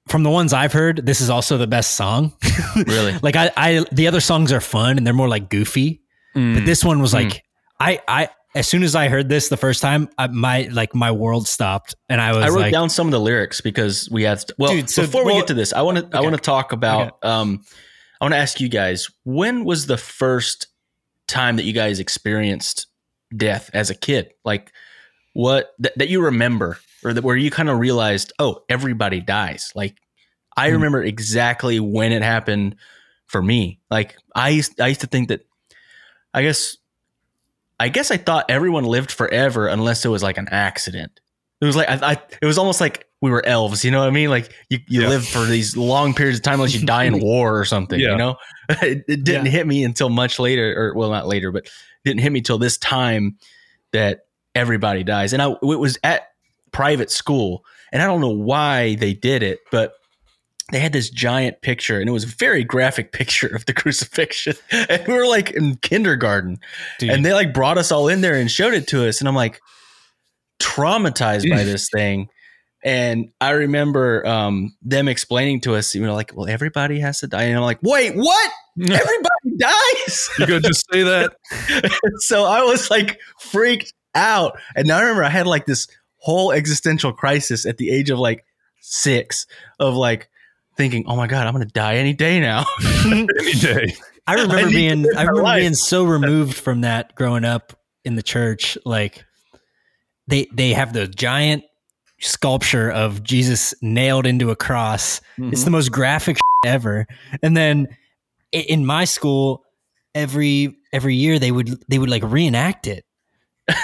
from 0.08 0.22
the 0.22 0.30
ones 0.30 0.52
i've 0.52 0.72
heard 0.72 1.04
this 1.06 1.20
is 1.20 1.30
also 1.30 1.56
the 1.58 1.66
best 1.66 1.92
song 1.92 2.32
really. 2.86 3.14
like 3.22 3.36
I, 3.36 3.50
I 3.56 3.84
the 3.92 4.06
other 4.06 4.20
songs 4.20 4.52
are 4.52 4.60
fun 4.60 4.96
and 4.98 5.06
they're 5.06 5.14
more 5.14 5.28
like 5.28 5.48
goofy 5.50 6.00
Mm. 6.36 6.54
but 6.56 6.66
this 6.66 6.84
one 6.84 7.00
was 7.00 7.12
Mm. 7.12 7.24
like 7.24 7.44
i 7.78 8.00
i 8.08 8.28
as 8.56 8.66
soon 8.66 8.82
as 8.82 8.96
i 8.96 9.08
heard 9.08 9.28
this 9.28 9.48
the 9.50 9.56
first 9.56 9.80
time 9.80 10.08
I, 10.18 10.26
my 10.26 10.68
like 10.72 10.92
my 10.94 11.12
world 11.12 11.46
stopped 11.46 11.94
and 12.08 12.20
i 12.20 12.34
was 12.34 12.44
I 12.44 12.48
wrote 12.48 12.60
like 12.60 12.72
down 12.72 12.90
some 12.90 13.06
of 13.06 13.12
the 13.12 13.20
lyrics 13.20 13.60
because 13.60 14.08
we 14.10 14.24
had. 14.24 14.42
Well, 14.58 14.72
Dude, 14.72 14.90
so- 14.90 15.02
before 15.02 15.24
we 15.24 15.34
get 15.34 15.46
to 15.46 15.54
this, 15.54 15.72
I 15.72 15.82
want 15.82 15.98
to 16.10 16.16
I 16.16 16.20
want 16.22 16.34
to 16.34 16.40
talk 16.40 16.72
about. 16.72 17.24
Um, 17.24 17.62
I 18.20 18.24
want 18.24 18.34
to 18.34 18.38
ask 18.38 18.60
you 18.60 18.68
guys 18.68 19.08
when 19.24 19.64
was 19.64 19.86
the 19.86 19.96
first 19.96 20.66
time 21.28 21.54
that 21.56 21.64
you 21.64 21.72
guys 21.72 22.00
experienced 22.00 22.86
death 23.36 23.70
as 23.72 23.90
a 23.90 23.94
kid? 23.94 24.32
Like 24.44 24.72
what 25.34 25.72
that, 25.78 25.96
that 25.98 26.08
you 26.08 26.20
remember, 26.22 26.78
or 27.04 27.12
that 27.12 27.22
where 27.24 27.36
you 27.36 27.50
kind 27.50 27.68
of 27.68 27.78
realized, 27.78 28.32
oh, 28.38 28.62
everybody 28.68 29.20
dies. 29.20 29.70
Like 29.74 29.96
I 30.56 30.68
Hmm. 30.68 30.74
remember 30.74 31.02
exactly 31.02 31.80
when 31.80 32.12
it 32.12 32.22
happened 32.22 32.76
for 33.26 33.42
me. 33.42 33.80
Like 33.90 34.16
I 34.34 34.50
used 34.50 34.80
I 34.80 34.88
used 34.88 35.00
to 35.02 35.06
think 35.06 35.28
that. 35.28 35.40
I 36.32 36.42
guess. 36.42 36.76
I 37.80 37.88
guess 37.88 38.10
I 38.12 38.16
thought 38.16 38.46
everyone 38.48 38.84
lived 38.84 39.10
forever 39.10 39.66
unless 39.66 40.04
it 40.04 40.08
was 40.08 40.22
like 40.22 40.38
an 40.38 40.48
accident. 40.50 41.20
It 41.60 41.64
was 41.64 41.74
like 41.76 41.88
I, 41.88 42.12
I 42.12 42.22
it 42.40 42.46
was 42.46 42.56
almost 42.56 42.80
like 42.80 43.06
we 43.20 43.30
were 43.30 43.44
elves, 43.44 43.84
you 43.84 43.90
know 43.90 43.98
what 44.00 44.06
I 44.08 44.12
mean? 44.12 44.30
Like 44.30 44.52
you, 44.70 44.78
you 44.86 45.02
Yeah. 45.02 45.08
live 45.08 45.26
for 45.26 45.44
these 45.44 45.76
long 45.76 46.14
periods 46.14 46.38
of 46.38 46.44
time 46.44 46.54
unless 46.54 46.74
you 46.74 46.86
die 46.86 47.04
in 47.04 47.18
war 47.24 47.58
or 47.58 47.64
something, 47.64 47.98
Yeah. 47.98 48.12
you 48.12 48.16
know? 48.18 48.36
it, 48.82 49.04
it 49.08 49.24
didn't 49.24 49.46
Yeah. 49.46 49.50
hit 49.50 49.66
me 49.66 49.82
until 49.82 50.08
much 50.08 50.38
later, 50.38 50.72
or 50.76 50.94
well, 50.94 51.10
not 51.10 51.26
later, 51.26 51.50
but 51.50 51.64
it 51.66 51.70
didn't 52.04 52.20
hit 52.20 52.30
me 52.32 52.40
till 52.42 52.58
this 52.58 52.78
time 52.78 53.38
that 53.92 54.20
everybody 54.54 55.02
dies. 55.02 55.32
And 55.32 55.42
I 55.42 55.50
it 55.50 55.62
was 55.62 55.98
at 56.04 56.28
private 56.74 57.10
school, 57.10 57.64
and 57.92 58.02
I 58.02 58.06
don't 58.06 58.20
know 58.20 58.28
why 58.28 58.96
they 58.96 59.14
did 59.14 59.42
it, 59.42 59.60
but 59.70 59.94
they 60.72 60.80
had 60.80 60.92
this 60.92 61.08
giant 61.08 61.62
picture, 61.62 61.98
and 62.00 62.08
it 62.08 62.12
was 62.12 62.24
a 62.24 62.28
very 62.28 62.64
graphic 62.64 63.12
picture 63.18 63.48
of 63.48 63.64
the 63.64 63.72
crucifixion. 63.72 64.56
And 64.70 65.06
we 65.08 65.14
were 65.14 65.26
like 65.26 65.52
in 65.52 65.76
kindergarten 65.76 66.58
dude, 66.98 67.10
and 67.10 67.24
they 67.24 67.32
like 67.32 67.54
brought 67.54 67.78
us 67.78 67.90
all 67.90 68.08
in 68.08 68.20
there 68.20 68.34
and 68.34 68.50
showed 68.50 68.74
it 68.74 68.88
to 68.88 69.08
us 69.08 69.20
and 69.20 69.28
i'm 69.28 69.34
like 69.34 69.60
traumatized 70.60 71.48
by 71.50 71.64
this 71.64 71.88
thing. 71.88 72.28
And 72.84 73.30
I 73.40 73.50
remember 73.50 74.26
um, 74.26 74.76
them 74.82 75.08
explaining 75.08 75.62
to 75.62 75.74
us, 75.74 75.94
you 75.94 76.04
know, 76.04 76.14
like, 76.14 76.32
well, 76.34 76.46
everybody 76.46 77.00
has 77.00 77.20
to 77.20 77.26
die. 77.26 77.44
And 77.44 77.56
I'm 77.56 77.62
like, 77.62 77.78
wait, 77.82 78.14
what? 78.14 78.50
Everybody 78.80 79.56
dies? 79.56 80.30
You 80.38 80.46
gonna 80.46 80.60
just 80.60 80.84
say 80.92 81.02
that? 81.02 81.32
so 82.18 82.44
I 82.44 82.62
was 82.62 82.90
like 82.90 83.18
freaked 83.38 83.92
out. 84.14 84.58
And 84.76 84.90
I 84.90 85.00
remember 85.00 85.24
I 85.24 85.30
had 85.30 85.46
like 85.46 85.64
this 85.64 85.86
whole 86.24 86.52
existential 86.52 87.12
crisis 87.12 87.66
at 87.66 87.76
the 87.76 87.90
age 87.90 88.08
of 88.08 88.18
like 88.18 88.46
six 88.80 89.46
of 89.78 89.94
like 89.94 90.30
thinking, 90.74 91.04
oh 91.06 91.16
my 91.16 91.26
God, 91.26 91.46
I'm 91.46 91.52
going 91.52 91.66
to 91.66 91.72
die 91.72 91.96
any 91.96 92.14
day 92.14 92.40
now. 92.40 92.64
Any 93.04 93.26
day. 93.60 93.94
I 94.26 94.32
I 94.32 94.34
remember 94.36 94.56
need 94.56 94.62
to 94.62 94.70
being 94.70 95.06
I 95.16 95.20
remember 95.20 95.42
life. 95.42 95.60
being 95.60 95.74
so 95.74 96.04
removed 96.04 96.56
from 96.56 96.80
that 96.80 97.14
growing 97.14 97.44
up 97.44 97.78
in 98.06 98.14
the 98.14 98.22
church. 98.22 98.78
Like 98.86 99.22
they 100.26 100.46
they 100.50 100.72
have 100.72 100.94
the 100.94 101.06
giant 101.06 101.64
sculpture 102.20 102.90
of 102.90 103.22
Jesus 103.22 103.74
nailed 103.82 104.24
into 104.24 104.50
a 104.50 104.56
cross. 104.56 105.20
It's 105.36 105.60
the 105.60 105.66
mm-hmm. 105.66 105.72
most 105.72 105.92
graphic 105.92 106.38
ever. 106.64 107.06
And 107.42 107.54
then 107.54 107.88
in 108.50 108.86
my 108.86 109.04
school, 109.04 109.62
every 110.14 110.74
every 110.90 111.16
year 111.16 111.38
they 111.38 111.52
would 111.52 111.84
they 111.88 111.98
would 111.98 112.08
like 112.08 112.22
reenact 112.22 112.86
it 112.86 113.04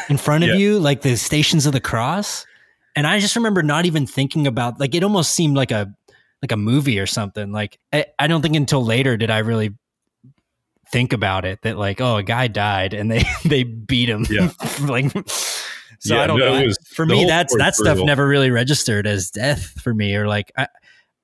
in 0.08 0.16
front 0.18 0.44
of 0.44 0.50
Yeah. 0.50 0.56
you, 0.56 0.78
like 0.78 1.02
the 1.02 1.16
stations 1.16 1.66
of 1.66 1.72
the 1.72 1.80
cross. 1.80 2.46
And 2.96 3.06
I 3.06 3.18
just 3.20 3.36
remember 3.36 3.62
not 3.62 3.86
even 3.86 4.06
thinking 4.06 4.46
about 4.46 4.78
like 4.80 4.94
it 4.94 5.02
almost 5.04 5.32
seemed 5.32 5.56
like 5.56 5.70
a 5.70 5.92
like 6.42 6.52
a 6.52 6.56
movie 6.56 6.98
or 6.98 7.06
something. 7.06 7.52
Like 7.52 7.78
I, 7.92 8.06
I 8.18 8.26
don't 8.26 8.42
think 8.42 8.56
until 8.56 8.84
later 8.84 9.16
did 9.16 9.30
I 9.30 9.38
really 9.38 9.74
think 10.90 11.12
about 11.12 11.44
it 11.44 11.62
that 11.62 11.76
like 11.78 12.00
oh 12.00 12.16
a 12.16 12.22
guy 12.22 12.48
died 12.48 12.94
and 12.94 13.10
they 13.10 13.22
they 13.44 13.62
beat 13.62 14.08
him 14.08 14.26
Yeah. 14.28 14.50
like 14.82 15.10
so 16.00 16.14
Yeah, 16.16 16.22
I 16.22 16.26
don't 16.26 16.38
no, 16.40 16.54
know 16.58 16.66
was- 16.66 16.78
for 16.92 17.06
me 17.06 17.24
that's 17.26 17.54
that 17.56 17.74
stuff 17.76 17.86
brutal. 17.94 18.06
never 18.06 18.26
really 18.26 18.50
registered 18.50 19.06
as 19.06 19.30
death 19.30 19.62
for 19.80 19.94
me 19.94 20.16
or 20.16 20.26
like 20.26 20.50
I, 20.58 20.66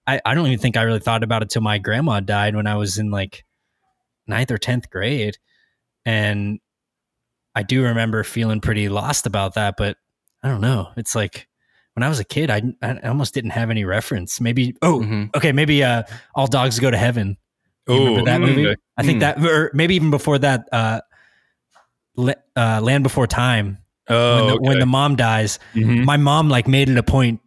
I 0.06 0.20
I 0.24 0.34
don't 0.34 0.46
even 0.46 0.58
think 0.60 0.76
I 0.76 0.82
really 0.82 1.00
thought 1.00 1.24
about 1.24 1.42
it 1.42 1.50
till 1.50 1.62
my 1.62 1.78
grandma 1.78 2.20
died 2.20 2.54
when 2.54 2.68
I 2.68 2.76
was 2.76 2.96
in 2.98 3.10
like 3.10 3.44
ninth 4.28 4.52
or 4.52 4.58
tenth 4.58 4.88
grade 4.88 5.36
and 6.04 6.60
I 7.56 7.62
do 7.64 7.82
remember 7.82 8.22
feeling 8.22 8.60
pretty 8.60 8.88
lost 8.88 9.26
about 9.26 9.54
that 9.54 9.74
but 9.76 9.96
I 10.44 10.48
don't 10.48 10.60
know 10.60 10.90
it's 10.96 11.14
like 11.16 11.48
when 11.94 12.04
I 12.04 12.08
was 12.08 12.20
a 12.20 12.24
kid 12.24 12.50
I, 12.50 12.62
I 12.82 13.00
almost 13.08 13.34
didn't 13.34 13.50
have 13.50 13.70
any 13.70 13.84
reference 13.84 14.40
maybe 14.40 14.76
oh 14.82 15.00
Mhm. 15.00 15.34
okay 15.36 15.50
maybe 15.52 15.82
uh 15.82 16.04
all 16.36 16.46
dogs 16.46 16.78
go 16.78 16.90
to 16.90 16.96
heaven 16.98 17.36
remember 17.88 18.24
that 18.24 18.40
movie? 18.40 18.74
I 18.98 19.02
think 19.02 19.18
Mm. 19.18 19.20
that, 19.20 19.38
or 19.44 19.70
maybe 19.74 19.94
even 19.94 20.10
before 20.10 20.38
that, 20.40 20.68
uh, 20.72 21.00
La- 22.16 22.32
uh, 22.56 22.80
Land 22.82 23.04
Before 23.04 23.26
Time, 23.28 23.78
Oh, 24.08 24.36
when, 24.36 24.46
the, 24.46 24.52
okay. 24.54 24.68
when 24.68 24.78
the 24.80 24.86
mom 24.86 25.16
dies. 25.16 25.58
Mhm. 25.74 26.04
My 26.04 26.16
mom 26.16 26.48
like 26.48 26.66
made 26.66 26.88
it 26.88 26.96
a 26.96 27.02
point 27.02 27.40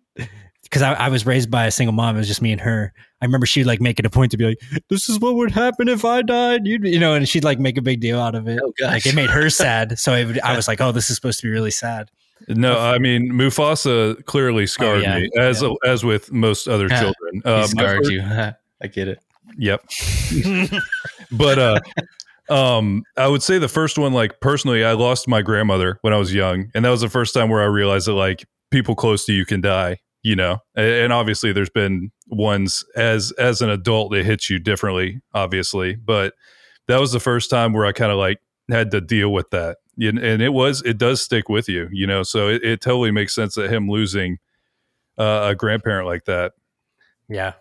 because 0.64 0.82
I, 0.82 0.94
I 0.94 1.10
was 1.10 1.26
raised 1.26 1.50
by 1.52 1.66
a 1.66 1.72
single 1.72 1.92
mom. 1.94 2.16
It 2.16 2.20
was 2.20 2.28
just 2.28 2.42
me 2.42 2.52
and 2.52 2.62
her. 2.62 2.94
I 3.22 3.26
remember 3.26 3.46
she'd 3.46 3.66
like 3.66 3.82
make 3.82 4.00
it 4.00 4.06
a 4.06 4.10
point 4.10 4.32
to 4.32 4.38
be 4.38 4.46
like, 4.46 4.60
"This 4.90 5.10
is 5.10 5.20
what 5.20 5.36
would 5.36 5.52
happen 5.52 5.88
if 5.90 6.06
I 6.06 6.22
died," 6.22 6.66
you 6.66 6.80
you 6.84 7.00
know, 7.00 7.14
and 7.14 7.28
she'd 7.28 7.44
like 7.44 7.60
make 7.60 7.78
a 7.78 7.82
big 7.82 8.00
deal 8.00 8.20
out 8.20 8.36
of 8.36 8.48
it. 8.48 8.60
Oh, 8.64 8.74
gosh. 8.80 8.92
Like 8.92 9.06
it 9.06 9.16
made 9.16 9.30
her 9.30 9.50
sad, 9.50 10.00
so 10.00 10.14
it 10.14 10.40
I 10.44 10.56
was 10.56 10.68
like, 10.70 10.80
"Oh, 10.82 10.92
this 10.92 11.10
is 11.10 11.16
supposed 11.18 11.40
to 11.42 11.48
be 11.48 11.52
really 11.52 11.72
sad." 11.72 12.10
No, 12.48 12.80
I 12.80 12.98
mean 13.00 13.32
Mufasa 13.34 14.24
clearly 14.26 14.66
scarred 14.66 15.02
yeah, 15.04 15.20
me, 15.20 15.30
as 15.38 15.62
as 15.86 16.06
with 16.06 16.32
most 16.32 16.68
other 16.68 16.88
Yeah. 16.90 17.00
children. 17.02 17.34
He 17.34 17.42
Uh, 17.44 17.68
scarred 17.68 17.98
first- 18.00 18.12
you. 18.12 18.22
I 18.82 18.88
get 18.88 19.10
it. 19.10 19.20
Yep. 19.58 19.84
but 21.32 21.60
uh 21.60 21.80
um 22.50 23.04
I 23.18 23.28
would 23.28 23.44
say 23.44 23.58
the 23.60 23.68
first 23.68 23.98
one 23.98 24.14
like 24.14 24.40
personally 24.40 24.84
I 24.84 24.94
lost 24.94 25.28
my 25.28 25.42
grandmother 25.42 25.98
when 26.02 26.14
I 26.14 26.18
was 26.18 26.34
young 26.34 26.72
and 26.74 26.86
that 26.86 26.90
was 26.90 27.02
the 27.02 27.10
first 27.10 27.34
time 27.34 27.50
where 27.50 27.62
I 27.62 27.66
realized 27.66 28.08
that 28.08 28.14
like 28.14 28.46
people 28.72 28.96
close 28.96 29.26
to 29.26 29.34
you 29.34 29.46
can 29.46 29.62
die, 29.62 29.98
you 30.24 30.36
know. 30.36 30.58
And, 30.76 30.86
and 30.86 31.14
obviously 31.14 31.52
there's 31.54 31.70
been 31.70 32.12
ones 32.28 32.86
as 32.96 33.32
as 33.34 33.62
an 33.62 33.70
adult 33.70 34.14
it 34.14 34.26
hits 34.26 34.50
you 34.50 34.60
differently 34.60 35.22
obviously, 35.34 35.96
but 35.96 36.34
that 36.88 37.00
was 37.00 37.12
the 37.12 37.20
first 37.20 37.50
time 37.50 37.74
where 37.74 37.86
I 37.86 37.92
kind 37.92 38.12
of 38.12 38.18
like 38.18 38.40
had 38.70 38.92
to 38.92 39.02
deal 39.02 39.32
with 39.32 39.50
that. 39.52 39.78
And 40.00 40.18
and 40.20 40.42
it 40.42 40.50
was 40.54 40.82
it 40.84 40.98
does 40.98 41.22
stick 41.22 41.50
with 41.50 41.68
you, 41.68 41.88
you 41.92 42.08
know. 42.08 42.24
So 42.24 42.48
it, 42.50 42.64
it 42.64 42.82
totally 42.82 43.12
makes 43.12 43.36
sense 43.36 43.56
that 43.56 43.70
him 43.72 43.90
losing 43.90 44.38
uh, 45.18 45.50
a 45.52 45.56
grandparent 45.56 46.08
like 46.08 46.26
that 46.26 46.54
Yeah, 47.28 47.54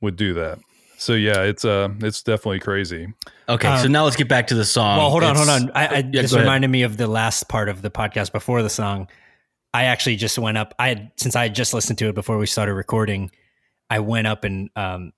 would 0.00 0.16
do 0.16 0.34
that. 0.34 0.58
So 0.98 1.12
yeah, 1.12 1.42
it's 1.42 1.64
uh 1.64 1.90
it's 2.00 2.22
definitely 2.22 2.60
crazy. 2.60 3.12
Okay, 3.48 3.68
so 3.76 3.84
Um, 3.86 3.92
now 3.92 4.04
let's 4.04 4.16
get 4.16 4.28
back 4.28 4.46
to 4.48 4.54
the 4.54 4.64
song. 4.64 4.98
well, 4.98 5.10
hold 5.10 5.22
on, 5.22 5.36
hold 5.36 5.48
on. 5.48 5.70
I, 5.74 5.86
I 5.86 5.96
Yeah, 5.98 6.22
this 6.22 6.30
go 6.30 6.36
ahead. 6.38 6.46
reminded 6.46 6.68
me 6.70 6.82
of 6.82 6.96
the 6.96 7.06
last 7.06 7.48
part 7.48 7.68
of 7.68 7.82
the 7.82 7.90
podcast 7.90 8.32
before 8.32 8.62
the 8.62 8.70
song. 8.70 9.08
I 9.74 9.84
actually 9.84 10.16
just 10.16 10.38
went 10.38 10.56
up. 10.58 10.74
I 10.78 10.88
had 10.88 11.12
since 11.16 11.36
I 11.36 11.44
had 11.44 11.54
just 11.54 11.74
listened 11.74 11.98
to 11.98 12.08
it 12.08 12.14
before 12.14 12.38
we 12.38 12.46
started 12.46 12.74
recording. 12.74 13.30
I 13.90 14.00
went 14.00 14.26
up 14.26 14.44
and 14.44 14.70
um, 14.74 15.12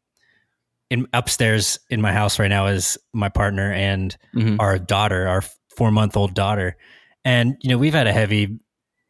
in 0.90 1.06
upstairs 1.12 1.78
in 1.90 2.00
my 2.00 2.12
house 2.12 2.38
right 2.38 2.48
now 2.48 2.66
is 2.66 2.98
my 3.12 3.28
partner 3.28 3.72
and 3.72 4.16
Mhm. 4.34 4.56
our 4.58 4.78
daughter, 4.78 5.28
our 5.28 5.42
four 5.76 5.90
month 5.90 6.16
old 6.16 6.34
daughter, 6.34 6.76
and 7.24 7.56
you 7.60 7.70
know 7.70 7.78
we've 7.78 7.94
had 7.94 8.06
a 8.06 8.12
heavy, 8.12 8.58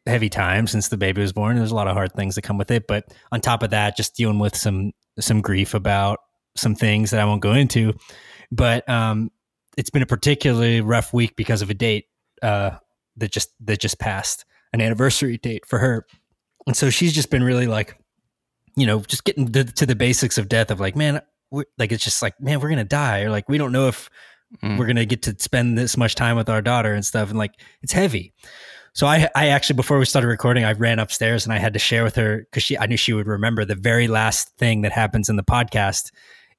heavy 0.05 0.29
time 0.29 0.67
since 0.67 0.89
the 0.89 0.97
baby 0.97 1.21
was 1.21 1.33
born. 1.33 1.57
There's 1.57 1.71
a 1.71 1.75
lot 1.75 1.87
of 1.87 1.93
hard 1.93 2.13
things 2.13 2.35
that 2.35 2.43
come 2.43 2.57
with 2.57 2.71
it, 2.71 2.85
but 2.87 3.05
on 3.31 3.41
top 3.41 3.63
of 3.63 3.71
that, 3.71 3.97
just 3.97 4.15
dealing 4.15 4.39
with 4.39 4.55
some 4.55 4.91
some 5.19 5.41
grief 5.41 5.73
about 5.73 6.19
some 6.55 6.75
things 6.75 7.11
that 7.11 7.19
I 7.19 7.25
won't 7.25 7.41
go 7.41 7.53
into. 7.53 7.93
But 8.51 8.87
um, 8.89 9.31
it's 9.77 9.89
been 9.89 10.01
a 10.01 10.05
particularly 10.07 10.81
rough 10.81 11.13
week 11.13 11.35
because 11.35 11.61
of 11.61 11.69
a 11.69 11.73
date 11.73 12.05
uh, 12.41 12.71
that 13.17 13.31
just 13.31 13.49
that 13.65 13.79
just 13.79 13.99
passed, 13.99 14.45
an 14.73 14.81
anniversary 14.81 15.37
date 15.37 15.65
for 15.65 15.79
her, 15.79 16.05
and 16.67 16.75
so 16.75 16.89
she's 16.89 17.13
just 17.13 17.29
been 17.29 17.43
really 17.43 17.67
like, 17.67 17.97
you 18.75 18.85
know, 18.85 18.99
just 19.01 19.23
getting 19.23 19.51
to, 19.51 19.63
to 19.63 19.85
the 19.85 19.95
basics 19.95 20.37
of 20.37 20.47
death 20.49 20.71
of 20.71 20.79
like, 20.79 20.95
man, 20.95 21.21
we're, 21.51 21.65
like 21.77 21.91
it's 21.91 22.03
just 22.03 22.21
like, 22.21 22.39
man, 22.39 22.59
we're 22.59 22.69
gonna 22.69 22.83
die, 22.83 23.21
or 23.21 23.29
like 23.29 23.47
we 23.49 23.57
don't 23.57 23.71
know 23.71 23.87
if 23.87 24.09
Mm. 24.63 24.79
we're 24.79 24.87
gonna 24.87 25.05
get 25.05 25.21
to 25.21 25.35
spend 25.37 25.77
this 25.77 25.95
much 25.95 26.15
time 26.15 26.35
with 26.35 26.49
our 26.49 26.59
daughter 26.59 26.95
and 26.95 27.05
stuff, 27.05 27.29
and 27.29 27.37
like 27.37 27.51
it's 27.83 27.91
heavy. 27.93 28.33
So 28.93 29.05
I, 29.05 29.29
I 29.35 29.49
actually 29.49 29.75
before 29.75 29.99
we 29.99 30.05
started 30.05 30.27
recording, 30.27 30.63
I 30.65 30.71
ran 30.71 30.97
upstairs 30.97 31.45
and 31.45 31.53
I 31.53 31.59
had 31.59 31.73
to 31.73 31.79
share 31.79 32.03
with 32.03 32.15
her 32.15 32.39
because 32.39 32.63
she, 32.63 32.75
I 32.75 32.87
knew 32.87 32.97
she 32.97 33.13
would 33.13 33.27
remember 33.27 33.63
the 33.63 33.75
very 33.75 34.07
last 34.07 34.49
thing 34.57 34.81
that 34.81 34.91
happens 34.91 35.29
in 35.29 35.35
the 35.35 35.43
podcast 35.43 36.09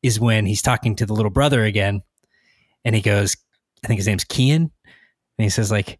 is 0.04 0.20
when 0.20 0.46
he's 0.46 0.62
talking 0.62 0.94
to 0.94 1.04
the 1.04 1.14
little 1.14 1.32
brother 1.32 1.64
again, 1.64 2.02
and 2.84 2.94
he 2.94 3.02
goes, 3.02 3.36
I 3.84 3.88
think 3.88 3.98
his 3.98 4.06
name's 4.06 4.24
Kian, 4.24 4.56
and 4.56 4.70
he 5.38 5.48
says 5.48 5.72
like, 5.72 5.98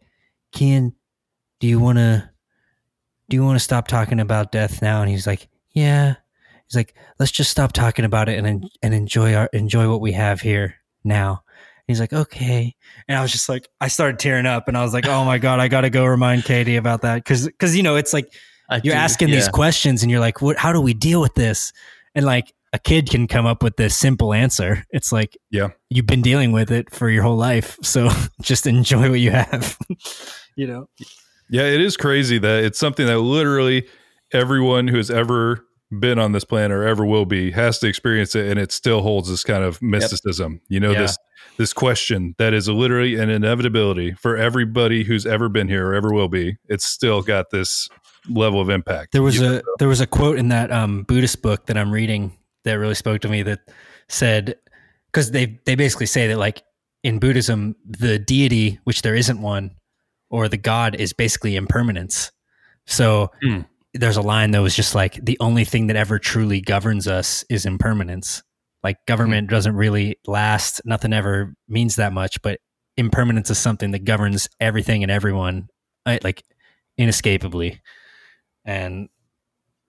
Kian, 0.55 0.93
do 1.61 1.67
you 1.69 1.79
want 1.79 1.99
to, 1.99 2.29
do 3.29 3.37
you 3.37 3.45
want 3.45 3.57
to 3.57 3.65
stop 3.65 3.87
talking 3.87 4.19
about 4.21 4.51
death 4.53 4.83
now? 4.83 5.01
And 5.03 5.11
he's 5.11 5.27
like, 5.27 5.49
yeah. 5.73 6.17
He's 6.67 6.75
like, 6.77 6.95
let's 7.19 7.33
just 7.33 7.51
stop 7.51 7.73
talking 7.73 8.05
about 8.05 8.29
it 8.29 8.39
and 8.45 8.69
and 8.83 8.95
enjoy 8.95 9.35
our 9.35 9.49
enjoy 9.53 9.89
what 9.89 10.01
we 10.01 10.13
have 10.13 10.41
here 10.41 10.77
now. 11.05 11.43
He's 11.87 11.99
like, 11.99 12.13
okay. 12.13 12.77
And 13.09 13.19
I 13.19 13.23
was 13.23 13.33
just 13.33 13.49
like, 13.49 13.69
I 13.81 13.89
started 13.89 14.21
tearing 14.21 14.47
up 14.47 14.69
and 14.69 14.77
I 14.79 14.83
was 14.85 14.93
like, 14.95 15.07
oh 15.09 15.25
my 15.25 15.39
God, 15.39 15.59
I 15.59 15.67
got 15.67 15.81
to 15.81 15.91
go 15.91 16.05
remind 16.07 16.45
Katie 16.45 16.77
about 16.77 17.03
that. 17.03 17.25
Cause, 17.25 17.51
cause, 17.59 17.75
you 17.75 17.83
know, 17.83 17.97
it's 17.97 18.13
like 18.13 18.33
I 18.69 18.77
you're 18.85 18.95
do- 18.95 19.01
asking 19.01 19.31
these 19.31 19.49
questions 19.49 20.03
and 20.03 20.11
you're 20.13 20.21
like, 20.21 20.41
what, 20.41 20.57
how 20.57 20.73
do 20.73 20.81
we 20.81 20.95
deal 20.95 21.21
with 21.21 21.35
this? 21.35 21.73
And 22.15 22.25
like 22.25 22.53
a 22.73 22.79
kid 22.79 23.11
can 23.11 23.27
come 23.27 23.45
up 23.47 23.65
with 23.65 23.77
this 23.77 23.97
simple 23.97 24.33
answer. 24.33 24.85
It's 24.91 25.11
like, 25.11 25.37
Yeah. 25.51 25.71
you've 25.89 26.07
been 26.07 26.23
dealing 26.23 26.53
with 26.53 26.71
it 26.71 26.95
for 26.95 27.11
your 27.11 27.25
whole 27.25 27.37
life. 27.37 27.77
So 27.83 28.11
just 28.41 28.69
enjoy 28.69 29.11
what 29.11 29.19
you 29.19 29.33
have, 29.33 29.77
you 30.55 30.69
know? 30.69 30.89
Yeah, 31.51 31.63
it 31.65 31.81
is 31.81 31.97
crazy 31.97 32.39
that 32.39 32.65
it's 32.65 32.79
something 32.79 33.07
that 33.07 33.19
literally 33.19 33.87
everyone 34.33 34.89
who 34.89 34.97
has 34.97 35.11
ever 35.11 35.65
been 35.99 36.19
on 36.21 36.31
this 36.33 36.45
planet 36.45 36.71
or 36.71 36.87
ever 36.87 37.05
will 37.05 37.25
be 37.27 37.51
has 37.51 37.81
to 37.81 37.89
experience 37.89 38.37
it 38.37 38.47
and 38.49 38.61
it 38.61 38.71
still 38.71 39.03
holds 39.03 39.29
this 39.29 39.43
kind 39.43 39.65
of 39.65 39.83
mysticism. 39.83 40.61
You 40.69 40.79
know, 40.81 40.93
Yeah. 40.93 41.03
this 41.03 41.19
this 41.57 41.73
question 41.73 42.35
that 42.39 42.55
is 42.55 42.69
literally 42.69 43.17
an 43.17 43.29
inevitability 43.29 44.13
for 44.13 44.37
everybody 44.37 45.03
who's 45.05 45.27
ever 45.27 45.49
been 45.49 45.69
here 45.69 45.89
or 45.89 45.95
ever 45.95 46.13
will 46.13 46.29
be. 46.29 46.57
It's 46.69 46.87
still 46.87 47.23
got 47.23 47.51
this 47.51 47.89
level 48.29 48.61
of 48.61 48.71
impact. 48.71 49.13
There 49.13 49.23
was 49.23 49.37
You- 49.41 49.57
a 49.57 49.63
there 49.79 49.89
was 49.89 50.01
a 50.01 50.07
quote 50.07 50.39
in 50.39 50.49
that 50.49 50.71
um, 50.71 51.03
Buddhist 51.03 51.43
book 51.43 51.67
that 51.67 51.77
I'm 51.77 51.91
reading 51.91 52.33
that 52.65 52.75
really 52.75 52.95
spoke 52.95 53.23
to 53.23 53.29
me 53.29 53.43
that 53.43 53.59
said 54.09 54.57
because 55.13 55.33
they 55.33 55.59
they 55.67 55.75
basically 55.75 56.07
say 56.07 56.29
that 56.29 56.39
like 56.39 56.63
in 57.03 57.19
Buddhism 57.19 57.75
the 57.85 58.19
deity 58.19 58.79
which 58.85 59.03
there 59.03 59.17
isn't 59.17 59.41
one 59.41 59.73
or 60.31 60.49
the 60.49 60.57
god 60.57 60.95
is 60.95 61.13
basically 61.13 61.57
impermanence. 61.57 62.31
So 62.87 63.31
Hmm. 63.43 63.61
there's 63.95 64.17
a 64.17 64.23
line 64.23 64.53
that 64.53 64.61
was 64.63 64.75
just 64.77 64.95
like 64.95 65.15
the 65.25 65.37
only 65.41 65.65
thing 65.65 65.89
that 65.89 65.97
ever 65.97 66.19
truly 66.19 66.61
governs 66.61 67.07
us 67.09 67.45
is 67.51 67.67
impermanence. 67.67 68.43
Like 68.83 68.97
government 69.07 69.51
doesn't 69.51 69.75
really 69.77 70.17
last, 70.27 70.81
nothing 70.85 71.13
ever 71.13 71.55
means 71.69 71.97
that 71.97 72.13
much, 72.13 72.41
but 72.43 72.61
impermanence 72.97 73.51
is 73.51 73.59
something 73.59 73.91
that 73.91 74.05
governs 74.05 74.49
everything 74.61 75.03
and 75.03 75.11
everyone 75.13 75.69
uh, 76.07 76.19
like 76.23 76.43
inescapably 76.97 77.81
and 78.65 79.09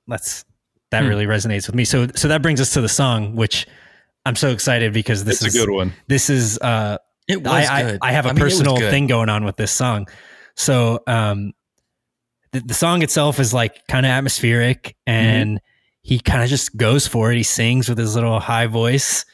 that's 0.08 0.46
that 0.92 1.04
Hmm. 1.04 1.10
really 1.10 1.26
resonates 1.26 1.68
with 1.68 1.76
me. 1.76 1.86
So 1.86 2.08
so 2.16 2.28
that 2.28 2.42
brings 2.42 2.60
us 2.60 2.74
to 2.74 2.82
the 2.82 2.90
song, 2.90 3.36
which 3.36 3.66
I'm 4.26 4.36
so 4.36 4.50
excited 4.50 4.94
because 4.94 5.24
this 5.24 5.42
it's 5.42 5.56
is 5.56 5.62
a 5.62 5.66
good 5.66 5.72
one. 5.74 5.94
this 6.08 6.30
is 6.30 6.58
uh 6.60 6.98
It 7.28 7.42
was 7.44 7.48
I, 7.70 7.78
I, 7.78 7.82
good. 7.84 8.00
I 8.02 8.12
have 8.12 8.26
a 8.26 8.34
mean, 8.34 8.44
personal 8.44 8.76
thing 8.78 9.08
going 9.08 9.30
on 9.30 9.46
with 9.46 9.56
this 9.56 9.72
song. 9.72 10.08
So 10.56 11.02
um 11.08 11.54
the, 12.52 12.60
the 12.60 12.74
song 12.74 13.02
itself 13.02 13.40
is 13.40 13.54
like 13.54 13.88
kind 13.88 14.06
of 14.06 14.10
atmospheric 14.10 14.96
and 15.08 15.60
he 16.02 16.20
kind 16.20 16.44
of 16.44 16.50
just 16.50 16.76
goes 16.76 17.08
for 17.08 17.32
it. 17.32 17.38
He 17.38 17.44
sings 17.44 17.88
with 17.88 17.98
his 17.98 18.16
little 18.16 18.40
high 18.40 18.68
voice 18.68 19.26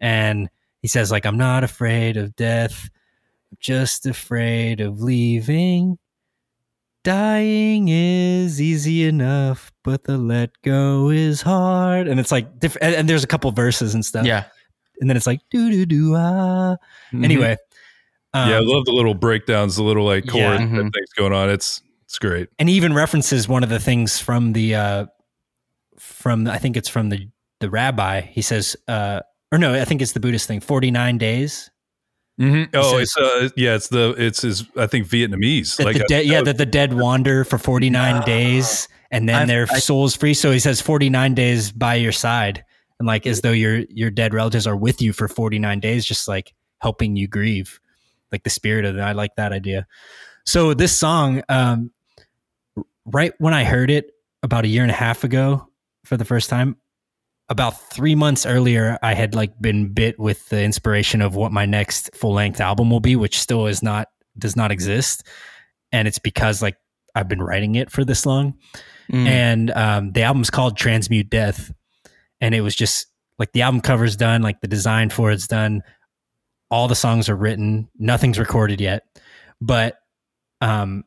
and 0.00 0.48
he 0.82 0.88
says 0.88 1.10
like 1.10 1.24
I'm 1.26 1.38
not 1.38 1.64
afraid 1.64 2.16
of 2.16 2.36
death, 2.36 2.88
I'm 3.50 3.58
just 3.60 4.06
afraid 4.06 4.80
of 4.80 5.00
leaving. 5.00 5.98
Dying 7.04 7.86
is 7.88 8.60
easy 8.60 9.04
enough, 9.04 9.72
but 9.84 10.04
the 10.04 10.18
let 10.18 10.50
go 10.62 11.08
is 11.08 11.40
hard. 11.40 12.08
And 12.08 12.18
it's 12.18 12.32
like 12.32 12.58
diff- 12.58 12.76
and, 12.80 12.96
and 12.96 13.08
there's 13.08 13.22
a 13.22 13.28
couple 13.28 13.50
verses 13.52 13.94
and 13.94 14.04
stuff. 14.04 14.26
Yeah. 14.26 14.44
And 15.00 15.08
then 15.08 15.16
it's 15.16 15.26
like 15.26 15.40
do 15.50 15.70
do 15.70 15.86
do 15.86 16.14
ah. 16.16 16.76
Anyway, 17.14 17.56
um, 18.34 18.50
yeah, 18.50 18.56
I 18.56 18.60
love 18.60 18.84
the 18.84 18.92
little 18.92 19.14
breakdowns, 19.14 19.76
the 19.76 19.82
little 19.82 20.04
like 20.04 20.26
chord 20.26 20.42
Yeah. 20.42 20.58
Mhm. 20.58 20.92
things 20.92 21.08
going 21.16 21.32
on. 21.32 21.48
It's 21.50 21.82
it's 22.04 22.18
great. 22.18 22.48
and 22.58 22.68
he 22.68 22.74
even 22.76 22.92
references 22.94 23.48
one 23.48 23.62
of 23.62 23.68
the 23.68 23.80
things 23.80 24.18
from 24.18 24.52
the 24.52 24.74
uh 24.74 25.06
from 25.98 26.46
I 26.46 26.58
think 26.58 26.76
it's 26.76 26.88
from 26.88 27.08
the 27.08 27.28
the 27.60 27.70
rabbi. 27.70 28.20
He 28.20 28.42
says 28.42 28.76
uh 28.88 29.20
or 29.52 29.58
no, 29.58 29.74
I 29.74 29.84
think 29.84 30.02
it's 30.02 30.12
the 30.12 30.20
Buddhist 30.20 30.46
thing. 30.48 30.60
49 30.60 31.18
days. 31.18 31.70
Mm-hmm. 32.40 32.74
Oh, 32.76 32.98
says- 32.98 33.00
it's 33.02 33.16
uh, 33.16 33.48
yeah, 33.56 33.74
it's 33.76 33.88
the 33.88 34.14
it's 34.18 34.42
his 34.42 34.64
I 34.76 34.86
think 34.86 35.08
Vietnamese. 35.08 35.82
Like 35.82 35.96
the 35.96 36.04
uh, 36.04 36.08
dead 36.08 36.26
yeah, 36.26 36.42
that 36.42 36.58
the 36.58 36.66
dead 36.66 36.92
wander 36.94 37.44
for 37.44 37.56
49 37.58 38.22
days 38.26 38.88
and 39.10 39.28
then 39.28 39.42
I've- 39.42 39.46
their 39.48 39.66
I- 39.70 39.78
soul's 39.78 40.14
free. 40.16 40.34
So 40.34 40.50
he 40.50 40.58
says 40.58 40.80
49 40.80 41.34
days 41.34 41.72
by 41.72 41.94
your 41.94 42.12
side. 42.12 42.64
And 42.98 43.06
like 43.06 43.26
as 43.26 43.40
though 43.42 43.52
your 43.52 43.80
your 43.90 44.10
dead 44.10 44.32
relatives 44.34 44.66
are 44.66 44.76
with 44.76 45.00
you 45.02 45.12
for 45.12 45.28
49 45.28 45.80
days, 45.80 46.04
just 46.04 46.28
like 46.28 46.52
helping 46.80 47.16
you 47.16 47.26
grieve. 47.28 47.78
Like 48.32 48.42
the 48.44 48.50
spirit 48.50 48.84
of 48.84 48.96
it. 48.96 49.00
I 49.00 49.12
like 49.12 49.36
that 49.36 49.52
idea. 49.52 49.86
So 50.44 50.74
this 50.74 50.96
song, 50.96 51.42
um, 51.48 51.90
right 53.04 53.32
when 53.38 53.54
I 53.54 53.64
heard 53.64 53.90
it 53.90 54.10
about 54.42 54.64
a 54.64 54.68
year 54.68 54.82
and 54.82 54.90
a 54.90 54.94
half 54.94 55.24
ago 55.24 55.68
for 56.04 56.16
the 56.16 56.24
first 56.24 56.50
time, 56.50 56.76
about 57.48 57.80
three 57.90 58.14
months 58.14 58.44
earlier, 58.44 58.98
I 59.02 59.14
had 59.14 59.34
like 59.34 59.52
been 59.60 59.92
bit 59.92 60.18
with 60.18 60.48
the 60.48 60.62
inspiration 60.62 61.22
of 61.22 61.36
what 61.36 61.52
my 61.52 61.64
next 61.66 62.10
full 62.14 62.32
length 62.32 62.60
album 62.60 62.90
will 62.90 63.00
be, 63.00 63.14
which 63.16 63.38
still 63.38 63.66
is 63.66 63.82
not 63.82 64.08
does 64.38 64.56
not 64.56 64.70
exist, 64.72 65.26
and 65.92 66.06
it's 66.08 66.18
because 66.18 66.60
like 66.60 66.76
I've 67.14 67.28
been 67.28 67.40
writing 67.42 67.76
it 67.76 67.90
for 67.90 68.04
this 68.04 68.26
long, 68.26 68.54
Mm. 69.10 69.26
and 69.28 69.70
um, 69.70 70.12
the 70.12 70.22
album's 70.24 70.50
called 70.50 70.76
Transmute 70.76 71.30
Death, 71.30 71.72
and 72.40 72.56
it 72.56 72.60
was 72.62 72.74
just 72.74 73.06
like 73.38 73.52
the 73.52 73.62
album 73.62 73.80
cover's 73.80 74.16
done, 74.16 74.42
like 74.42 74.60
the 74.60 74.66
design 74.66 75.10
for 75.10 75.30
it's 75.30 75.46
done, 75.46 75.82
all 76.70 76.88
the 76.88 76.94
songs 76.94 77.28
are 77.28 77.36
written, 77.36 77.88
nothing's 77.98 78.38
recorded 78.38 78.80
yet, 78.80 79.04
but 79.60 79.98
um, 80.60 81.04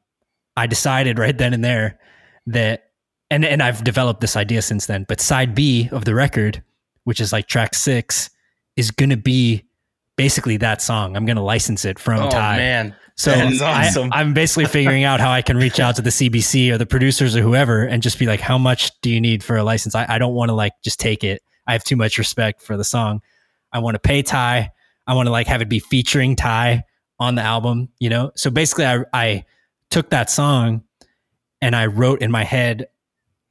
I 0.55 0.67
decided 0.67 1.19
right 1.19 1.37
then 1.37 1.53
and 1.53 1.63
there 1.63 1.99
that 2.47 2.85
and 3.29 3.45
and 3.45 3.61
I've 3.61 3.83
developed 3.83 4.21
this 4.21 4.35
idea 4.35 4.61
since 4.61 4.85
then. 4.87 5.05
But 5.07 5.21
side 5.21 5.53
B 5.55 5.89
of 5.91 6.05
the 6.05 6.15
record, 6.15 6.63
which 7.03 7.19
is 7.19 7.31
like 7.31 7.47
track 7.47 7.75
six, 7.75 8.29
is 8.75 8.91
gonna 8.91 9.17
be 9.17 9.65
basically 10.17 10.57
that 10.57 10.81
song. 10.81 11.15
I'm 11.15 11.25
gonna 11.25 11.43
license 11.43 11.85
it 11.85 11.99
from 11.99 12.17
Tai. 12.17 12.27
oh 12.27 12.31
Tai. 12.31 12.57
man. 12.57 12.95
So 13.15 13.31
is 13.31 13.61
I, 13.61 13.87
awesome. 13.87 14.09
I'm 14.13 14.33
basically 14.33 14.65
figuring 14.65 15.03
out 15.03 15.19
how 15.19 15.29
I 15.29 15.41
can 15.41 15.57
reach 15.57 15.81
out 15.81 15.97
to 15.97 16.01
the 16.01 16.09
CBC 16.09 16.71
or 16.71 16.77
the 16.77 16.85
producers 16.85 17.35
or 17.35 17.41
whoever 17.41 17.83
and 17.83 18.01
just 18.01 18.17
be 18.17 18.25
like, 18.25 18.39
how 18.39 18.57
much 18.57 18.91
do 19.01 19.09
you 19.09 19.19
need 19.19 19.43
for 19.43 19.57
a 19.57 19.63
license? 19.63 19.93
I, 19.93 20.05
I 20.07 20.19
don't 20.19 20.33
want 20.33 20.47
to 20.49 20.55
like 20.55 20.71
just 20.85 21.01
take 21.01 21.25
it. 21.25 21.41
I 21.67 21.73
have 21.73 21.83
too 21.83 21.97
much 21.97 22.17
respect 22.17 22.61
for 22.61 22.77
the 22.77 22.85
song. 22.85 23.21
I 23.73 23.79
want 23.79 23.95
to 23.95 23.99
pay 23.99 24.21
Tai. 24.21 24.71
I 25.09 25.13
want 25.15 25.25
to 25.25 25.31
like 25.31 25.47
have 25.47 25.61
it 25.61 25.69
be 25.69 25.79
featuring 25.79 26.35
Tai 26.35 26.83
on 27.19 27.33
the 27.35 27.41
album, 27.41 27.89
you 27.99 28.09
know? 28.09 28.31
So 28.35 28.49
basically 28.51 28.85
I 28.85 29.03
I 29.11 29.45
took 29.89 30.11
that 30.11 30.29
song 30.29 30.83
and 31.61 31.75
I 31.75 31.87
wrote 31.87 32.21
in 32.21 32.29
my 32.31 32.43
head 32.43 32.87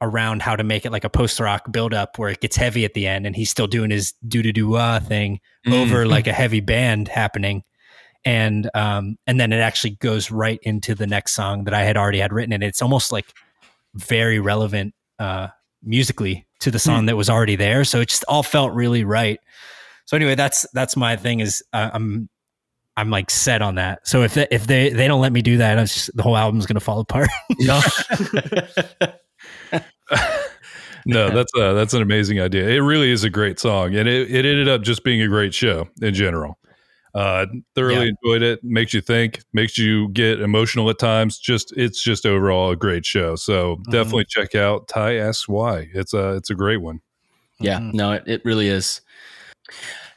around 0.01 0.41
how 0.41 0.55
to 0.55 0.63
make 0.63 0.85
it 0.85 0.91
like 0.93 1.03
a 1.03 1.09
post 1.09 1.37
rock 1.41 1.69
build 1.71 1.93
up 1.93 2.17
where 2.17 2.29
it 2.29 2.39
gets 2.39 2.55
heavy 2.55 2.85
at 2.85 2.93
the 2.93 3.05
end 3.05 3.27
and 3.27 3.35
he's 3.35 3.49
still 3.49 3.67
doing 3.67 3.91
his 3.91 4.13
do 4.25 4.41
do 4.41 4.53
do 4.53 4.75
uh 4.75 4.99
thing 5.01 5.41
Mm. 5.67 5.73
over 5.73 6.07
like 6.15 6.25
a 6.27 6.31
heavy 6.31 6.61
band 6.61 7.09
happening 7.09 7.63
and 8.23 8.69
um 8.73 9.17
and 9.27 9.37
then 9.41 9.51
it 9.51 9.59
actually 9.59 9.91
goes 9.99 10.31
right 10.31 10.59
into 10.63 10.95
the 10.95 11.05
next 11.05 11.33
song 11.33 11.65
that 11.65 11.73
I 11.73 11.83
had 11.83 11.97
already 11.97 12.19
had 12.19 12.31
written 12.31 12.53
and 12.53 12.63
it's 12.63 12.81
almost 12.81 13.11
like 13.11 13.25
very 13.93 14.39
relevant 14.39 14.93
uh 15.19 15.49
musically 15.83 16.47
to 16.61 16.71
the 16.71 16.79
song 16.79 17.05
that 17.07 17.17
was 17.17 17.29
already 17.29 17.57
there 17.57 17.83
so 17.83 17.99
it 17.99 18.07
just 18.07 18.23
all 18.29 18.43
felt 18.43 18.71
really 18.73 19.03
right 19.03 19.39
so 20.09 20.17
anyway 20.17 20.33
that's 20.33 20.65
that's 20.73 20.97
my 20.97 21.15
thing 21.15 21.39
is 21.39 21.61
uh, 21.71 21.91
I'm 21.93 22.27
I'm 22.97 23.11
like 23.11 23.29
set 23.29 23.61
on 23.61 23.75
that 23.75 24.07
so 24.07 24.23
if 24.23 24.33
they, 24.33 24.47
if 24.49 24.65
they 24.65 24.89
they 24.89 25.07
don't 25.07 25.21
let 25.21 25.31
me 25.31 25.43
do 25.43 25.57
that 25.57 25.77
it's 25.77 25.93
just, 25.93 26.17
the 26.17 26.23
whole 26.23 26.35
album's 26.35 26.65
gonna 26.65 26.79
fall 26.79 26.99
apart 26.99 27.29
no, 27.59 27.79
that's 31.31 31.51
uh, 31.55 31.73
that's 31.73 31.93
an 31.93 32.01
amazing 32.01 32.39
idea. 32.39 32.67
It 32.69 32.79
really 32.79 33.11
is 33.11 33.23
a 33.23 33.29
great 33.29 33.59
song, 33.59 33.95
and 33.95 34.07
it, 34.07 34.29
it 34.31 34.45
ended 34.45 34.67
up 34.67 34.81
just 34.81 35.03
being 35.03 35.21
a 35.21 35.27
great 35.27 35.53
show 35.53 35.87
in 36.01 36.13
general. 36.13 36.57
Uh, 37.15 37.47
thoroughly 37.73 38.05
Yeah. 38.05 38.11
enjoyed 38.23 38.41
it. 38.43 38.63
Makes 38.63 38.93
you 38.93 39.01
think, 39.01 39.41
makes 39.51 39.77
you 39.77 40.09
get 40.09 40.39
emotional 40.41 40.89
at 40.89 40.99
times. 40.99 41.39
Just 41.39 41.73
it's 41.75 42.01
just 42.03 42.25
overall 42.25 42.71
a 42.71 42.75
great 42.75 43.05
show. 43.05 43.35
So 43.35 43.77
Mm-hmm. 43.77 43.91
definitely 43.91 44.25
check 44.29 44.55
out 44.55 44.87
Tai 44.87 45.15
asks 45.15 45.47
why. 45.47 45.89
It's 45.93 46.13
a 46.13 46.35
it's 46.35 46.49
a 46.49 46.55
great 46.55 46.81
one. 46.81 47.01
Yeah, 47.59 47.79
Mhm. 47.79 47.93
no, 47.93 48.11
it, 48.13 48.23
it 48.27 48.41
really 48.45 48.67
is. 48.67 49.01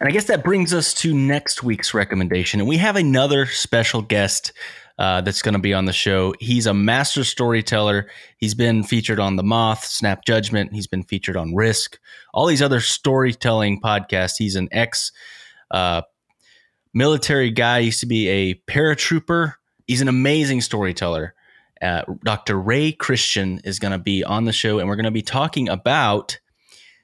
And 0.00 0.08
I 0.08 0.12
guess 0.12 0.24
that 0.24 0.44
brings 0.44 0.74
us 0.74 0.94
to 0.94 1.14
next 1.14 1.62
week's 1.62 1.94
recommendation. 1.94 2.60
And 2.60 2.68
we 2.68 2.78
have 2.78 2.96
another 2.96 3.46
special 3.46 4.02
guest 4.02 4.52
uh, 4.98 5.20
that's 5.20 5.42
going 5.42 5.54
to 5.54 5.60
be 5.60 5.74
on 5.74 5.84
the 5.86 5.92
show. 5.92 6.34
He's 6.38 6.66
a 6.66 6.74
master 6.74 7.24
storyteller. 7.24 8.08
He's 8.36 8.54
been 8.54 8.82
featured 8.82 9.18
on 9.18 9.36
The 9.36 9.42
Moth, 9.42 9.84
Snap 9.84 10.24
Judgment. 10.24 10.72
He's 10.72 10.86
been 10.86 11.02
featured 11.02 11.36
on 11.36 11.54
Risk, 11.54 11.98
all 12.34 12.46
these 12.46 12.62
other 12.62 12.80
storytelling 12.80 13.80
podcasts. 13.80 14.34
He's 14.38 14.56
an 14.56 14.68
ex 14.70 15.12
uh, 15.70 16.02
military 16.92 17.50
guy, 17.50 17.78
used 17.78 18.00
to 18.00 18.06
be 18.06 18.28
a 18.28 18.54
paratrooper. 18.54 19.54
He's 19.86 20.00
an 20.00 20.08
amazing 20.08 20.60
storyteller. 20.60 21.34
Uh, 21.80 22.02
Dr. 22.24 22.60
Ray 22.60 22.92
Christian 22.92 23.60
is 23.64 23.78
going 23.78 23.92
to 23.92 23.98
be 23.98 24.22
on 24.22 24.44
the 24.44 24.52
show, 24.52 24.78
and 24.78 24.88
we're 24.88 24.96
going 24.96 25.04
to 25.04 25.10
be 25.10 25.22
talking 25.22 25.68
about 25.68 26.38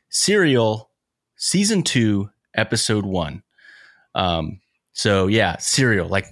Serial 0.08 0.90
season 1.36 1.82
two, 1.82 2.30
episode 2.54 3.04
one. 3.06 3.42
Um, 4.14 4.60
so 4.92 5.26
yeah, 5.26 5.56
Serial, 5.58 6.08
like 6.08 6.26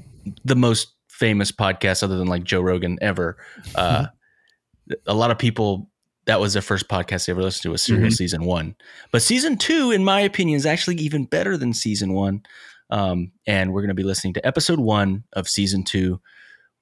the 0.44 0.56
most 0.56 0.88
famous 1.08 1.52
podcast 1.52 2.02
other 2.02 2.18
than 2.18 2.26
like 2.28 2.44
Joe 2.44 2.60
Rogan 2.60 2.98
ever. 3.00 3.36
Uh, 3.74 4.06
a 5.06 5.14
lot 5.14 5.30
of 5.30 5.38
people 5.38 5.90
that 6.26 6.40
was 6.40 6.52
their 6.54 6.62
first 6.62 6.88
podcast 6.88 7.26
they 7.26 7.30
ever 7.32 7.42
listened 7.42 7.62
to 7.62 7.70
was 7.70 7.82
Serial 7.82 8.08
Mhm. 8.08 8.12
season 8.16 8.44
one. 8.44 8.74
But 9.12 9.22
season 9.22 9.56
two, 9.56 9.92
in 9.92 10.04
my 10.04 10.20
opinion, 10.20 10.56
is 10.56 10.66
actually 10.66 10.96
even 10.96 11.24
better 11.24 11.56
than 11.56 11.72
season 11.72 12.12
one. 12.12 12.42
Um, 12.90 13.32
and 13.46 13.72
we're 13.72 13.82
going 13.82 13.88
to 13.88 13.94
be 13.94 14.02
listening 14.02 14.34
to 14.34 14.46
episode 14.46 14.78
one 14.80 15.24
of 15.34 15.48
season 15.48 15.84
two 15.84 16.20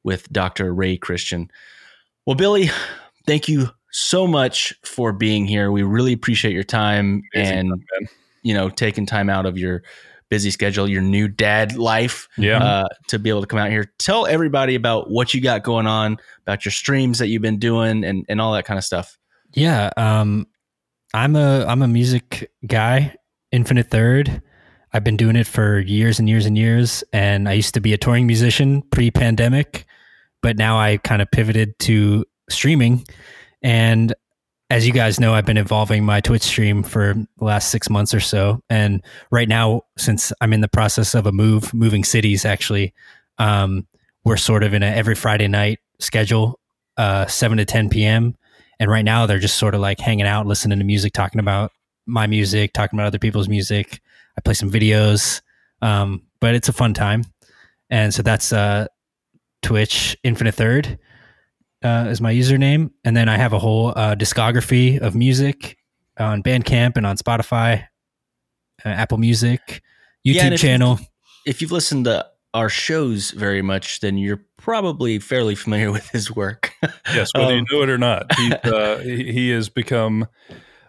with 0.03 0.31
Dr. 0.33 0.73
Ray 0.75 0.97
Christian. 0.97 1.51
Well, 2.27 2.37
Billy, 2.37 2.71
thank 3.27 3.49
you 3.49 3.69
so 3.91 4.27
much 4.27 4.75
for 4.83 5.13
being 5.13 5.47
here. 5.47 5.71
We 5.71 5.83
really 5.83 6.13
appreciate 6.15 6.53
your 6.55 6.65
time 6.65 7.23
Amazing 7.35 7.57
and 7.59 7.69
man. 7.69 8.09
You 8.45 8.55
know 8.55 8.69
taking 8.71 9.07
time 9.07 9.29
out 9.29 9.47
of 9.47 9.59
your 9.59 9.83
busy 10.31 10.51
schedule, 10.51 10.89
your 10.89 11.03
new 11.03 11.29
dad 11.29 11.77
life, 11.77 12.29
Yeah. 12.39 12.59
uh, 12.59 12.89
to 13.09 13.19
be 13.19 13.29
able 13.29 13.41
to 13.43 13.47
come 13.47 13.59
out 13.59 13.71
here. 13.71 13.93
Tell 13.99 14.27
everybody 14.27 14.75
about 14.75 15.11
what 15.11 15.35
you 15.35 15.41
got 15.41 15.63
going 15.63 15.87
on, 15.87 16.17
about 16.43 16.65
your 16.65 16.73
streams 16.73 17.19
that 17.19 17.29
you've 17.29 17.43
been 17.43 17.59
doing, 17.59 18.05
and 18.05 18.25
and 18.29 18.41
all 18.41 18.53
that 18.55 18.65
kind 18.65 18.79
of 18.79 18.85
stuff. 18.85 19.19
Yeah, 19.53 19.91
um, 19.97 20.47
I'm 21.13 21.37
a 21.37 21.65
I'm 21.67 21.83
a 21.83 21.89
music 21.89 22.51
guy. 22.67 23.15
Infinite 23.53 23.91
Third. 23.91 24.43
I've 24.93 25.05
been 25.05 25.17
doing 25.17 25.35
it 25.37 25.47
for 25.47 25.81
years 25.81 26.19
and 26.21 26.29
years 26.29 26.47
and 26.47 26.57
years, 26.57 27.03
and 27.13 27.49
I 27.49 27.53
used 27.55 27.75
to 27.75 27.81
be 27.81 27.93
a 27.93 27.99
touring 27.99 28.27
musician 28.29 28.83
pre-pandemic, 28.93 29.87
but 30.41 30.57
now 30.57 30.79
I 30.79 30.99
kind 30.99 31.21
of 31.21 31.29
pivoted 31.33 31.77
to 31.81 32.25
streaming. 32.49 33.05
And 33.63 34.15
as 34.71 34.87
you 34.87 34.93
guys 34.93 35.21
know, 35.21 35.35
I've 35.35 35.47
been 35.47 35.57
evolving 35.57 36.05
my 36.05 36.21
Twitch 36.21 36.43
stream 36.43 36.83
for 36.83 37.15
the 37.15 37.45
last 37.45 37.71
six 37.71 37.91
months 37.91 38.15
or 38.15 38.21
so. 38.21 38.61
And 38.71 39.03
right 39.31 39.49
now, 39.49 39.83
since 39.99 40.33
I'm 40.41 40.53
in 40.53 40.61
the 40.61 40.69
process 40.69 41.15
of 41.15 41.27
a 41.27 41.33
move, 41.33 41.73
moving 41.75 42.05
cities, 42.05 42.45
actually, 42.45 42.95
um, 43.39 43.87
we're 44.25 44.37
sort 44.37 44.63
of 44.63 44.73
in 44.73 44.83
a 44.83 44.87
every 44.87 45.15
Friday 45.15 45.49
night 45.49 45.81
schedule, 45.99 46.59
uh, 46.97 47.27
seven 47.27 47.59
to 47.59 47.65
ten 47.65 47.89
p.m 47.89 48.37
and 48.81 48.91
right 48.91 49.05
now 49.05 49.27
they're 49.27 49.39
just 49.39 49.59
sort 49.59 49.75
of 49.75 49.81
like 49.81 50.01
hanging 50.01 50.27
out 50.27 50.47
listening 50.47 50.79
to 50.79 50.85
music 50.85 51.13
talking 51.13 51.41
about 51.41 51.73
my 52.07 52.27
music 52.27 52.73
talking 52.73 52.99
about 52.99 53.07
other 53.07 53.19
people's 53.19 53.49
music. 53.49 54.01
I 54.37 54.41
play 54.41 54.55
some 54.55 54.71
videos 54.71 55.41
um, 55.83 56.23
but 56.41 56.55
it's 56.55 56.69
a 56.69 56.73
fun 56.73 56.95
time. 56.95 57.25
And 57.91 58.13
so 58.13 58.23
that's 58.23 58.53
uh, 58.53 58.87
twitch 59.63 60.17
infinite 60.23 60.55
third 60.55 60.99
uh, 61.85 62.07
is 62.11 62.21
my 62.21 62.33
username 62.33 62.91
and 63.05 63.17
then 63.17 63.29
i 63.29 63.37
have 63.37 63.53
a 63.53 63.59
whole 63.59 63.93
uh, 63.97 64.15
discography 64.17 64.99
of 64.99 65.15
music 65.15 65.77
on 66.19 66.43
bandcamp 66.43 66.97
and 66.97 67.07
on 67.07 67.17
spotify 67.17 67.85
uh, 68.85 68.89
apple 68.89 69.19
music 69.19 69.83
youtube 70.27 70.35
Yeah, 70.35 70.45
and 70.47 70.55
if 70.55 70.63
you- 70.63 70.69
channel 70.69 70.99
If 71.47 71.61
you've 71.61 71.73
listened 71.73 72.07
to 72.07 72.27
our 72.55 72.69
shows 72.71 73.33
very 73.33 73.61
much, 73.63 73.99
then 74.01 74.17
you're 74.17 74.41
probably 74.59 75.19
fairly 75.19 75.55
familiar 75.57 75.91
with 75.99 76.09
his 76.11 76.35
work. 76.35 76.73
Yes, 77.13 77.31
whether 77.35 77.53
Um, 77.53 77.59
you 77.59 77.65
know 77.71 77.83
it 77.83 77.91
or 77.91 77.99
not, 77.99 78.33
he, 78.39 78.53
uh, 78.65 78.99
he 78.99 79.33
he 79.33 79.51
has 79.51 79.69
become 79.69 80.27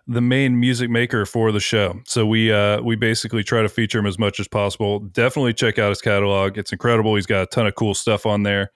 the 0.08 0.22
main 0.22 0.60
music 0.60 0.90
maker 0.92 1.26
for 1.26 1.52
the 1.52 1.60
show. 1.60 2.00
So 2.06 2.26
we 2.26 2.54
uh, 2.54 2.82
we 2.84 2.96
basically 2.96 3.44
try 3.44 3.64
to 3.64 3.68
feature 3.70 3.98
him 4.00 4.06
as 4.06 4.18
much 4.20 4.40
as 4.40 4.48
possible. 4.48 5.00
Definitely 5.00 5.54
check 5.54 5.78
out 5.80 5.90
his 5.90 6.02
catalog; 6.02 6.58
it's 6.58 6.72
incredible. 6.72 7.16
He's 7.16 7.26
got 7.26 7.42
a 7.42 7.48
ton 7.48 7.66
of 7.68 7.74
cool 7.76 7.96
stuff 7.96 8.26
on 8.28 8.44
there. 8.44 8.72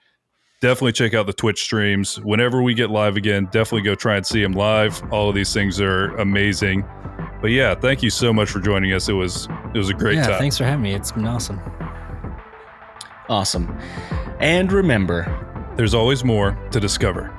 Definitely 0.60 0.92
check 0.92 1.14
out 1.14 1.26
the 1.26 1.32
Twitch 1.32 1.62
streams. 1.62 2.20
Whenever 2.20 2.60
we 2.60 2.74
get 2.74 2.90
live 2.90 3.16
again, 3.16 3.46
definitely 3.46 3.80
go 3.80 3.94
try 3.94 4.16
and 4.16 4.26
see 4.26 4.42
him 4.42 4.52
live. 4.52 5.02
All 5.10 5.30
of 5.30 5.34
these 5.34 5.54
things 5.54 5.80
are 5.80 6.14
amazing. 6.16 6.84
But 7.40 7.50
yeah, 7.50 7.74
thank 7.74 8.02
you 8.02 8.10
so 8.10 8.30
much 8.30 8.50
for 8.50 8.60
joining 8.60 8.92
us. 8.92 9.08
It 9.08 9.14
was 9.14 9.48
it 9.74 9.78
was 9.78 9.88
a 9.88 9.94
great 9.94 10.16
yeah, 10.16 10.26
time. 10.26 10.38
thanks 10.38 10.58
for 10.58 10.64
having 10.64 10.82
me. 10.82 10.92
It's 10.92 11.12
been 11.12 11.26
awesome. 11.26 11.58
awesome. 13.30 13.74
And 14.38 14.70
remember, 14.70 15.24
There's 15.76 15.94
always 15.94 16.24
more 16.24 16.52
to 16.72 16.78
discover. 16.78 17.34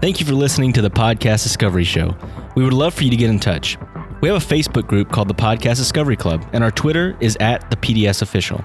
Thank 0.00 0.20
you 0.20 0.26
for 0.26 0.32
listening 0.32 0.72
to 0.72 0.80
the 0.80 0.90
Podcast 0.90 1.42
Discovery 1.42 1.84
Show. 1.84 2.16
We 2.56 2.64
would 2.64 2.72
love 2.72 2.94
for 2.94 3.04
you 3.04 3.10
to 3.10 3.16
get 3.16 3.28
in 3.28 3.38
touch. 3.38 3.76
We 4.22 4.28
have 4.30 4.42
a 4.42 4.46
Facebook 4.54 4.86
group 4.86 5.10
called 5.10 5.28
the 5.28 5.34
Podcast 5.34 5.76
Discovery 5.76 6.16
Club, 6.16 6.48
and 6.54 6.64
our 6.64 6.70
Twitter 6.70 7.14
is 7.20 7.36
at 7.40 7.70
the 7.70 7.76
PDS 7.76 8.22
Official. 8.22 8.64